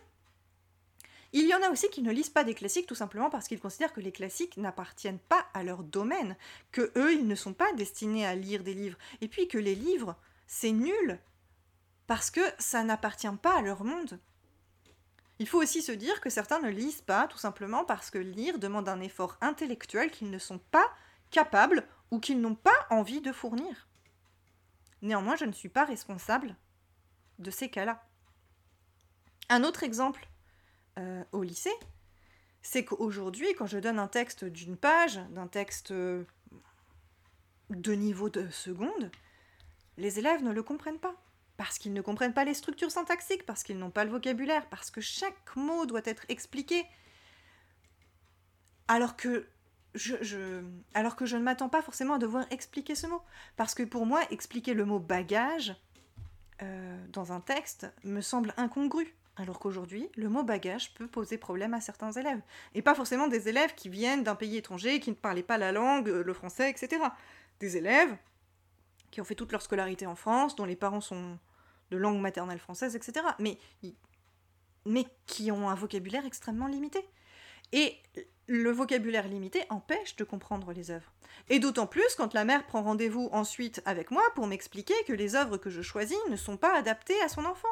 Il 1.34 1.48
y 1.48 1.54
en 1.54 1.62
a 1.62 1.70
aussi 1.70 1.90
qui 1.90 2.02
ne 2.02 2.12
lisent 2.12 2.30
pas 2.30 2.44
des 2.44 2.54
classiques 2.54 2.88
tout 2.88 2.96
simplement 2.96 3.30
parce 3.30 3.48
qu'ils 3.48 3.60
considèrent 3.60 3.94
que 3.94 4.02
les 4.02 4.12
classiques 4.12 4.58
n'appartiennent 4.58 5.20
pas 5.20 5.46
à 5.54 5.64
leur 5.64 5.84
domaine, 5.84 6.36
que 6.72 6.92
eux, 6.96 7.14
ils 7.14 7.28
ne 7.28 7.36
sont 7.36 7.54
pas 7.54 7.74
destinés 7.74 8.26
à 8.26 8.36
lire 8.36 8.64
des 8.64 8.76
livres, 8.76 8.98
et 9.22 9.28
puis 9.28 9.48
que 9.48 9.58
les 9.58 9.74
livres, 9.74 10.16
c'est 10.46 10.72
nul, 10.72 11.20
parce 12.06 12.30
que 12.30 12.42
ça 12.60 12.84
n'appartient 12.84 13.28
pas 13.42 13.58
à 13.58 13.62
leur 13.62 13.84
monde. 13.84 14.20
Il 15.44 15.50
faut 15.50 15.62
aussi 15.62 15.82
se 15.82 15.92
dire 15.92 16.22
que 16.22 16.30
certains 16.30 16.62
ne 16.62 16.70
lisent 16.70 17.02
pas 17.02 17.28
tout 17.28 17.38
simplement 17.38 17.84
parce 17.84 18.10
que 18.10 18.18
lire 18.18 18.60
demande 18.60 18.88
un 18.88 19.02
effort 19.02 19.36
intellectuel 19.42 20.10
qu'ils 20.10 20.32
ne 20.32 20.40
sont 20.40 20.60
pas 20.60 20.90
capables 21.32 21.86
ou 22.12 22.22
qu'ils 22.22 22.40
n'ont 22.40 22.56
pas 22.56 22.88
envie 22.90 23.20
de 23.20 23.34
fournir. 23.34 23.90
Néanmoins, 25.02 25.36
je 25.36 25.44
ne 25.44 25.52
suis 25.52 25.68
pas 25.68 25.84
responsable 25.84 26.56
de 27.40 27.52
ces 27.52 27.70
cas-là. 27.70 28.08
Un 29.50 29.66
autre 29.66 29.84
exemple 29.84 30.30
euh, 30.98 31.26
au 31.34 31.44
lycée, 31.44 31.76
c'est 32.62 32.86
qu'aujourd'hui, 32.86 33.54
quand 33.56 33.68
je 33.68 33.80
donne 33.80 34.00
un 34.00 34.08
texte 34.08 34.46
d'une 34.46 34.78
page, 34.78 35.18
d'un 35.32 35.48
texte 35.48 35.92
euh, 35.92 36.24
de 37.70 37.92
niveau 37.92 38.30
de 38.30 38.50
seconde, 38.50 39.12
les 39.98 40.20
élèves 40.20 40.42
ne 40.42 40.54
le 40.54 40.64
comprennent 40.64 41.00
pas 41.00 41.22
parce 41.58 41.78
qu'ils 41.78 41.94
ne 41.94 42.02
comprennent 42.02 42.34
pas 42.34 42.46
les 42.46 42.54
structures 42.54 42.92
syntaxiques, 42.92 43.46
parce 43.46 43.64
qu'ils 43.64 43.78
n'ont 43.78 43.92
pas 43.92 44.06
le 44.06 44.12
vocabulaire, 44.12 44.68
parce 44.70 44.90
que 44.92 45.02
chaque 45.02 45.56
mot 45.56 45.86
doit 45.86 46.02
être 46.06 46.26
expliqué. 46.30 46.86
Alors 48.88 49.16
que 49.16 49.48
je, 49.96 50.64
alors 50.94 51.16
que 51.16 51.26
je 51.26 51.38
ne 51.38 51.44
m'attends 51.44 51.70
pas 51.70 51.82
forcément 51.82 52.16
à 52.16 52.18
devoir 52.18 52.46
expliquer 52.52 52.96
ce 52.96 53.08
mot. 53.08 53.22
Parce 53.56 53.76
que 53.76 53.84
pour 53.84 54.06
moi, 54.06 54.22
expliquer 54.32 54.74
le 54.74 54.86
mot 54.86 55.00
bagage 55.00 55.76
euh, 56.62 57.06
dans 57.10 57.32
un 57.32 57.40
texte 57.40 57.88
me 58.04 58.22
semble 58.22 58.54
incongru. 58.58 59.14
Alors 59.36 59.60
qu'aujourd'hui, 59.60 60.10
le 60.16 60.30
mot 60.30 60.44
bagage 60.44 60.94
peut 60.94 61.08
poser 61.08 61.38
problème 61.38 61.74
à 61.74 61.82
certains 61.82 62.12
élèves. 62.12 62.42
Et 62.76 62.82
pas 62.82 62.94
forcément 62.94 63.28
des 63.28 63.50
élèves 63.50 63.74
qui 63.76 63.90
viennent 63.90 64.24
d'un 64.24 64.36
pays 64.36 64.58
étranger, 64.58 65.00
qui 65.00 65.10
ne 65.10 65.16
parlaient 65.16 65.42
pas 65.44 65.58
la 65.58 65.72
langue, 65.72 66.08
le 66.08 66.34
français, 66.34 66.70
etc. 66.70 67.02
Des 67.60 67.78
élèves 67.78 68.16
qui 69.14 69.22
ont 69.22 69.24
fait 69.24 69.36
toute 69.36 69.52
leur 69.52 69.62
scolarité 69.62 70.08
en 70.08 70.16
France, 70.16 70.56
dont 70.56 70.66
les 70.66 70.76
parents 70.76 71.00
sont 71.00 71.38
de 71.92 71.98
langue 71.98 72.20
maternelle 72.20 72.58
française, 72.58 72.96
etc. 72.96 73.24
Mais, 73.38 73.60
mais 74.86 75.06
qui 75.28 75.52
ont 75.52 75.70
un 75.70 75.76
vocabulaire 75.76 76.26
extrêmement 76.26 76.66
limité. 76.66 77.08
Et 77.74 77.96
le 78.48 78.72
vocabulaire 78.72 79.28
limité 79.28 79.66
empêche 79.70 80.16
de 80.16 80.24
comprendre 80.24 80.74
les 80.74 80.90
œuvres. 80.90 81.14
Et 81.50 81.60
d'autant 81.60 81.86
plus 81.86 82.16
quand 82.18 82.34
la 82.34 82.44
mère 82.44 82.66
prend 82.66 82.82
rendez-vous 82.82 83.30
ensuite 83.32 83.84
avec 83.86 84.10
moi 84.10 84.24
pour 84.34 84.48
m'expliquer 84.48 84.96
que 85.06 85.14
les 85.14 85.36
œuvres 85.36 85.58
que 85.58 85.70
je 85.70 85.84
choisis 85.84 86.18
ne 86.32 86.36
sont 86.36 86.58
pas 86.58 86.76
adaptées 86.76 87.22
à 87.22 87.30
son 87.30 87.46
enfant. 87.46 87.68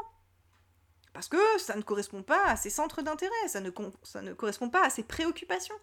Parce 1.13 1.27
que 1.27 1.41
ça 1.57 1.75
ne 1.75 1.81
correspond 1.81 2.21
pas 2.21 2.45
à 2.45 2.55
ses 2.55 2.69
centres 2.69 3.01
d'intérêt, 3.01 3.47
ça 3.47 3.61
ne, 3.61 3.71
ça 4.03 4.21
ne 4.21 4.33
correspond 4.33 4.69
pas 4.69 4.85
à 4.85 4.91
ses 4.91 5.03
préoccupations. 5.03 5.79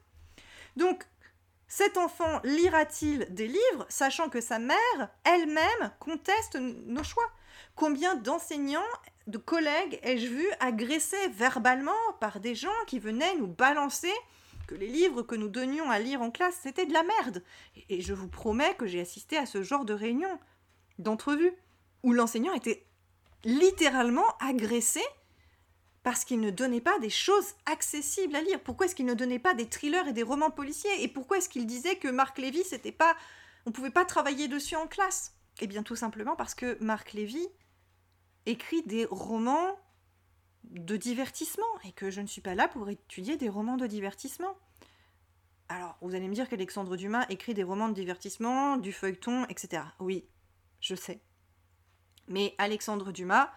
Donc, 0.76 1.04
cet 1.68 1.98
enfant 1.98 2.40
lira-t-il 2.44 3.26
des 3.32 3.46
livres, 3.46 3.86
sachant 3.90 4.30
que 4.30 4.40
sa 4.40 4.58
mère 4.58 5.10
elle-même 5.24 5.92
conteste 6.00 6.56
nos 6.56 7.04
choix? 7.04 7.30
Combien 7.76 8.14
d'enseignants, 8.14 8.80
de 9.26 9.36
collègues 9.36 10.00
ai-je 10.02 10.28
vu 10.28 10.46
agressés 10.60 11.28
verbalement 11.28 11.92
par 12.20 12.40
des 12.40 12.54
gens 12.54 12.68
qui 12.86 12.98
venaient 12.98 13.36
nous 13.36 13.46
balancer 13.46 14.12
que 14.66 14.74
les 14.74 14.86
livres 14.86 15.22
que 15.22 15.34
nous 15.34 15.48
donnions 15.48 15.90
à 15.90 15.98
lire 15.98 16.22
en 16.22 16.30
classe, 16.30 16.58
c'était 16.62 16.86
de 16.86 16.92
la 16.94 17.02
merde? 17.02 17.44
Et 17.90 18.00
je 18.00 18.14
vous 18.14 18.28
promets 18.28 18.74
que 18.74 18.86
j'ai 18.86 19.00
assisté 19.00 19.36
à 19.36 19.44
ce 19.44 19.62
genre 19.62 19.84
de 19.84 19.94
réunion, 19.94 20.38
d'entrevue, 20.98 21.52
où 22.02 22.14
l'enseignant 22.14 22.54
était 22.54 22.86
littéralement 23.44 24.36
agressé 24.40 25.02
parce 26.02 26.24
qu'il 26.24 26.40
ne 26.40 26.50
donnait 26.50 26.80
pas 26.80 26.98
des 27.00 27.10
choses 27.10 27.54
accessibles 27.66 28.36
à 28.36 28.42
lire. 28.42 28.60
Pourquoi 28.60 28.86
est-ce 28.86 28.94
qu'il 28.94 29.06
ne 29.06 29.14
donnait 29.14 29.38
pas 29.38 29.54
des 29.54 29.68
thrillers 29.68 30.08
et 30.08 30.12
des 30.12 30.22
romans 30.22 30.50
policiers? 30.50 31.02
Et 31.02 31.08
pourquoi 31.08 31.38
est-ce 31.38 31.48
qu'il 31.48 31.66
disait 31.66 31.96
que 31.96 32.08
Marc 32.08 32.38
Lévy, 32.38 32.62
c'était 32.64 32.92
pas, 32.92 33.16
on 33.66 33.72
pouvait 33.72 33.90
pas 33.90 34.04
travailler 34.04 34.48
dessus 34.48 34.76
en 34.76 34.86
classe? 34.86 35.34
Eh 35.60 35.66
bien, 35.66 35.82
tout 35.82 35.96
simplement 35.96 36.36
parce 36.36 36.54
que 36.54 36.82
Marc 36.82 37.12
Lévy 37.12 37.46
écrit 38.46 38.82
des 38.84 39.06
romans 39.10 39.76
de 40.64 40.96
divertissement 40.96 41.66
et 41.84 41.92
que 41.92 42.10
je 42.10 42.20
ne 42.20 42.26
suis 42.26 42.40
pas 42.40 42.54
là 42.54 42.68
pour 42.68 42.88
étudier 42.88 43.36
des 43.36 43.48
romans 43.48 43.76
de 43.76 43.86
divertissement. 43.86 44.56
Alors, 45.68 45.98
vous 46.00 46.14
allez 46.14 46.28
me 46.28 46.34
dire 46.34 46.48
qu'Alexandre 46.48 46.96
Dumas 46.96 47.26
écrit 47.28 47.54
des 47.54 47.62
romans 47.62 47.88
de 47.88 47.94
divertissement, 47.94 48.76
du 48.76 48.92
feuilleton, 48.92 49.44
etc. 49.46 49.82
Oui, 50.00 50.26
je 50.80 50.94
sais. 50.94 51.20
Mais 52.26 52.54
Alexandre 52.58 53.12
Dumas 53.12 53.50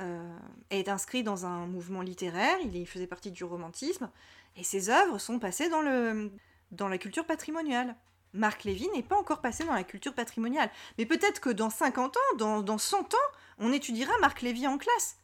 euh, 0.00 0.38
est 0.70 0.88
inscrit 0.88 1.22
dans 1.22 1.46
un 1.46 1.66
mouvement 1.66 2.02
littéraire, 2.02 2.58
il 2.60 2.86
faisait 2.86 3.06
partie 3.06 3.30
du 3.30 3.44
romantisme, 3.44 4.10
et 4.56 4.64
ses 4.64 4.90
œuvres 4.90 5.18
sont 5.18 5.38
passées 5.38 5.68
dans, 5.68 5.82
le, 5.82 6.30
dans 6.70 6.88
la 6.88 6.98
culture 6.98 7.26
patrimoniale. 7.26 7.96
Marc 8.34 8.64
Lévy 8.64 8.88
n'est 8.94 9.02
pas 9.02 9.18
encore 9.18 9.42
passé 9.42 9.64
dans 9.64 9.74
la 9.74 9.84
culture 9.84 10.14
patrimoniale. 10.14 10.70
Mais 10.96 11.04
peut-être 11.04 11.40
que 11.40 11.50
dans 11.50 11.68
50 11.68 12.16
ans, 12.16 12.36
dans, 12.38 12.62
dans 12.62 12.78
100 12.78 13.14
ans, 13.14 13.28
on 13.58 13.72
étudiera 13.72 14.12
Marc 14.20 14.40
Lévy 14.40 14.66
en 14.66 14.78
classe. 14.78 15.18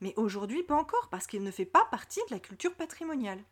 Mais 0.00 0.14
aujourd'hui, 0.16 0.62
pas 0.62 0.76
encore, 0.76 1.08
parce 1.10 1.26
qu'il 1.26 1.42
ne 1.42 1.50
fait 1.50 1.64
pas 1.64 1.86
partie 1.90 2.20
de 2.28 2.34
la 2.34 2.40
culture 2.40 2.74
patrimoniale. 2.74 3.42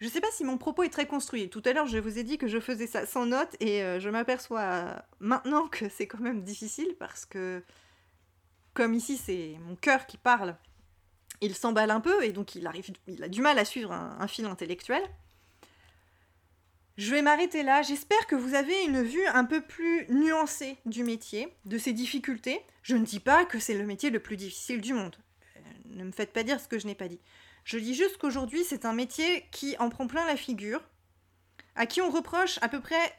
Je 0.00 0.06
ne 0.06 0.10
sais 0.10 0.20
pas 0.20 0.30
si 0.30 0.44
mon 0.44 0.58
propos 0.58 0.82
est 0.82 0.90
très 0.90 1.06
construit. 1.06 1.48
Tout 1.48 1.62
à 1.64 1.72
l'heure, 1.72 1.86
je 1.86 1.98
vous 1.98 2.18
ai 2.18 2.22
dit 2.22 2.36
que 2.36 2.48
je 2.48 2.60
faisais 2.60 2.86
ça 2.86 3.06
sans 3.06 3.24
notes 3.24 3.56
et 3.60 3.82
euh, 3.82 3.98
je 3.98 4.10
m'aperçois 4.10 5.02
maintenant 5.20 5.68
que 5.68 5.88
c'est 5.88 6.06
quand 6.06 6.20
même 6.20 6.42
difficile 6.42 6.94
parce 6.98 7.24
que 7.24 7.62
comme 8.76 8.94
ici 8.94 9.16
c'est 9.16 9.56
mon 9.66 9.74
cœur 9.74 10.06
qui 10.06 10.18
parle, 10.18 10.54
il 11.40 11.54
s'emballe 11.54 11.90
un 11.90 12.00
peu 12.00 12.22
et 12.22 12.32
donc 12.32 12.54
il, 12.54 12.66
arrive, 12.66 12.90
il 13.08 13.24
a 13.24 13.28
du 13.28 13.40
mal 13.40 13.58
à 13.58 13.64
suivre 13.64 13.90
un, 13.90 14.28
fil 14.28 14.44
intellectuel. 14.44 15.02
Je 16.98 17.10
vais 17.10 17.22
m'arrêter 17.22 17.62
là. 17.62 17.82
J'espère 17.82 18.26
que 18.26 18.36
vous 18.36 18.54
avez 18.54 18.84
une 18.84 19.02
vue 19.02 19.26
un 19.26 19.44
peu 19.44 19.60
plus 19.60 20.06
nuancée 20.08 20.78
du 20.86 21.04
métier, 21.04 21.48
de 21.64 21.78
ses 21.78 21.92
difficultés. 21.92 22.60
Je 22.82 22.96
ne 22.96 23.04
dis 23.04 23.20
pas 23.20 23.44
que 23.44 23.58
c'est 23.58 23.76
le 23.76 23.84
métier 23.84 24.10
le 24.10 24.20
plus 24.20 24.36
difficile 24.36 24.80
du 24.80 24.94
monde. 24.94 25.16
Euh, 25.56 25.60
ne 25.86 26.04
me 26.04 26.12
faites 26.12 26.32
pas 26.32 26.42
dire 26.42 26.60
ce 26.60 26.68
que 26.68 26.78
je 26.78 26.86
n'ai 26.86 26.94
pas 26.94 27.08
dit. 27.08 27.20
Je 27.64 27.78
dis 27.78 27.94
juste 27.94 28.18
qu'aujourd'hui, 28.18 28.64
c'est 28.64 28.84
un 28.84 28.94
métier 28.94 29.46
qui 29.52 29.76
en 29.78 29.90
prend 29.90 30.06
plein 30.06 30.24
la 30.26 30.36
figure, 30.36 30.82
à 31.74 31.86
qui 31.86 32.00
on 32.00 32.10
reproche 32.10 32.58
à 32.62 32.68
peu 32.68 32.80
près 32.80 33.12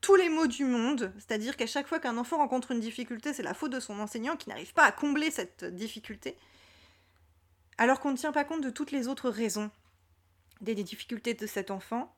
tous 0.00 0.14
les 0.14 0.28
mots 0.28 0.46
du 0.46 0.64
monde, 0.64 1.12
c'est-à-dire 1.16 1.56
qu'à 1.56 1.66
chaque 1.66 1.86
fois 1.86 1.98
qu'un 1.98 2.18
enfant 2.18 2.38
rencontre 2.38 2.70
une 2.70 2.80
difficulté, 2.80 3.32
c'est 3.32 3.42
la 3.42 3.54
faute 3.54 3.72
de 3.72 3.80
son 3.80 3.98
enseignant 3.98 4.36
qui 4.36 4.48
n'arrive 4.48 4.72
pas 4.72 4.84
à 4.84 4.92
combler 4.92 5.30
cette 5.30 5.64
difficulté, 5.64 6.36
alors 7.78 8.00
qu'on 8.00 8.12
ne 8.12 8.16
tient 8.16 8.32
pas 8.32 8.44
compte 8.44 8.62
de 8.62 8.70
toutes 8.70 8.92
les 8.92 9.08
autres 9.08 9.30
raisons. 9.30 9.70
Des 10.60 10.74
difficultés 10.74 11.34
de 11.34 11.46
cet 11.46 11.70
enfant, 11.70 12.12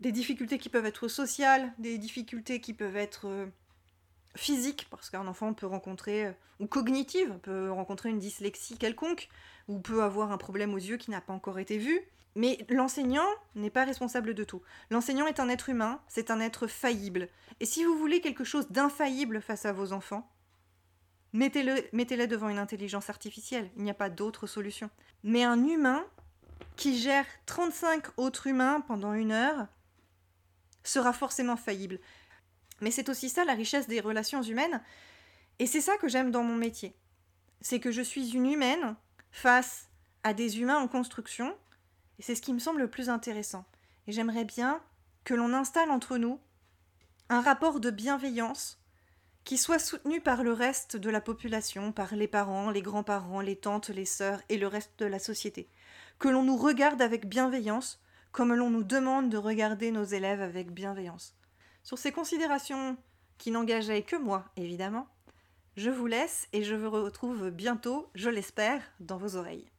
des 0.00 0.12
difficultés 0.12 0.58
qui 0.58 0.68
peuvent 0.68 0.86
être 0.86 1.08
sociales, 1.08 1.72
des 1.78 1.98
difficultés 1.98 2.60
qui 2.60 2.72
peuvent 2.72 2.96
être 2.96 3.26
euh, 3.26 3.46
physiques, 4.36 4.86
parce 4.90 5.10
qu'un 5.10 5.26
enfant 5.26 5.54
peut 5.54 5.66
rencontrer, 5.66 6.26
euh, 6.26 6.32
ou 6.60 6.66
cognitive, 6.66 7.38
peut 7.42 7.70
rencontrer 7.70 8.10
une 8.10 8.18
dyslexie 8.18 8.78
quelconque, 8.78 9.28
ou 9.68 9.78
peut 9.80 10.02
avoir 10.02 10.32
un 10.32 10.38
problème 10.38 10.74
aux 10.74 10.78
yeux 10.78 10.96
qui 10.96 11.10
n'a 11.10 11.20
pas 11.20 11.32
encore 11.32 11.58
été 11.58 11.78
vu, 11.78 12.00
mais 12.34 12.64
l'enseignant 12.68 13.26
n'est 13.54 13.70
pas 13.70 13.84
responsable 13.84 14.34
de 14.34 14.44
tout. 14.44 14.62
L'enseignant 14.90 15.26
est 15.26 15.40
un 15.40 15.48
être 15.48 15.68
humain, 15.68 16.00
c'est 16.08 16.30
un 16.30 16.40
être 16.40 16.66
faillible. 16.66 17.28
Et 17.60 17.66
si 17.66 17.84
vous 17.84 17.96
voulez 17.96 18.20
quelque 18.20 18.44
chose 18.44 18.70
d'infaillible 18.70 19.40
face 19.40 19.66
à 19.66 19.72
vos 19.72 19.92
enfants, 19.92 20.30
mettez-les 21.32 21.88
mettez 21.92 22.26
devant 22.26 22.48
une 22.48 22.58
intelligence 22.58 23.10
artificielle. 23.10 23.70
Il 23.76 23.82
n'y 23.82 23.90
a 23.90 23.94
pas 23.94 24.10
d'autre 24.10 24.46
solution. 24.46 24.90
Mais 25.24 25.44
un 25.44 25.66
humain 25.66 26.04
qui 26.76 26.98
gère 26.98 27.26
35 27.46 28.18
autres 28.18 28.46
humains 28.46 28.80
pendant 28.80 29.12
une 29.12 29.32
heure 29.32 29.66
sera 30.84 31.12
forcément 31.12 31.56
faillible. 31.56 32.00
Mais 32.80 32.90
c'est 32.90 33.08
aussi 33.08 33.28
ça 33.28 33.44
la 33.44 33.54
richesse 33.54 33.86
des 33.86 34.00
relations 34.00 34.42
humaines, 34.42 34.82
et 35.58 35.66
c'est 35.66 35.80
ça 35.80 35.96
que 35.96 36.08
j'aime 36.08 36.30
dans 36.30 36.42
mon 36.42 36.56
métier. 36.56 36.96
C'est 37.60 37.78
que 37.78 37.92
je 37.92 38.02
suis 38.02 38.32
une 38.34 38.50
humaine 38.50 38.96
face 39.30 39.88
à 40.24 40.34
des 40.34 40.60
humains 40.60 40.78
en 40.78 40.88
construction, 40.88 41.56
c'est 42.22 42.34
ce 42.34 42.42
qui 42.42 42.52
me 42.52 42.58
semble 42.58 42.80
le 42.80 42.88
plus 42.88 43.10
intéressant. 43.10 43.64
Et 44.06 44.12
j'aimerais 44.12 44.44
bien 44.44 44.80
que 45.24 45.34
l'on 45.34 45.52
installe 45.52 45.90
entre 45.90 46.16
nous 46.16 46.38
un 47.28 47.40
rapport 47.40 47.80
de 47.80 47.90
bienveillance 47.90 48.78
qui 49.44 49.58
soit 49.58 49.78
soutenu 49.78 50.20
par 50.20 50.44
le 50.44 50.52
reste 50.52 50.96
de 50.96 51.10
la 51.10 51.20
population, 51.20 51.90
par 51.90 52.14
les 52.14 52.28
parents, 52.28 52.70
les 52.70 52.82
grands-parents, 52.82 53.40
les 53.40 53.56
tantes, 53.56 53.88
les 53.88 54.04
sœurs 54.04 54.40
et 54.48 54.56
le 54.56 54.68
reste 54.68 54.92
de 54.98 55.06
la 55.06 55.18
société. 55.18 55.68
Que 56.18 56.28
l'on 56.28 56.44
nous 56.44 56.56
regarde 56.56 57.02
avec 57.02 57.26
bienveillance, 57.26 58.00
comme 58.30 58.54
l'on 58.54 58.70
nous 58.70 58.84
demande 58.84 59.28
de 59.28 59.36
regarder 59.36 59.90
nos 59.90 60.04
élèves 60.04 60.42
avec 60.42 60.70
bienveillance. 60.70 61.34
Sur 61.82 61.98
ces 61.98 62.12
considérations 62.12 62.96
qui 63.38 63.50
n'engageaient 63.50 64.02
que 64.02 64.16
moi, 64.16 64.44
évidemment, 64.56 65.08
je 65.76 65.90
vous 65.90 66.06
laisse 66.06 66.46
et 66.52 66.62
je 66.62 66.76
vous 66.76 66.90
retrouve 66.90 67.50
bientôt, 67.50 68.08
je 68.14 68.30
l'espère, 68.30 68.80
dans 69.00 69.16
vos 69.16 69.34
oreilles. 69.34 69.71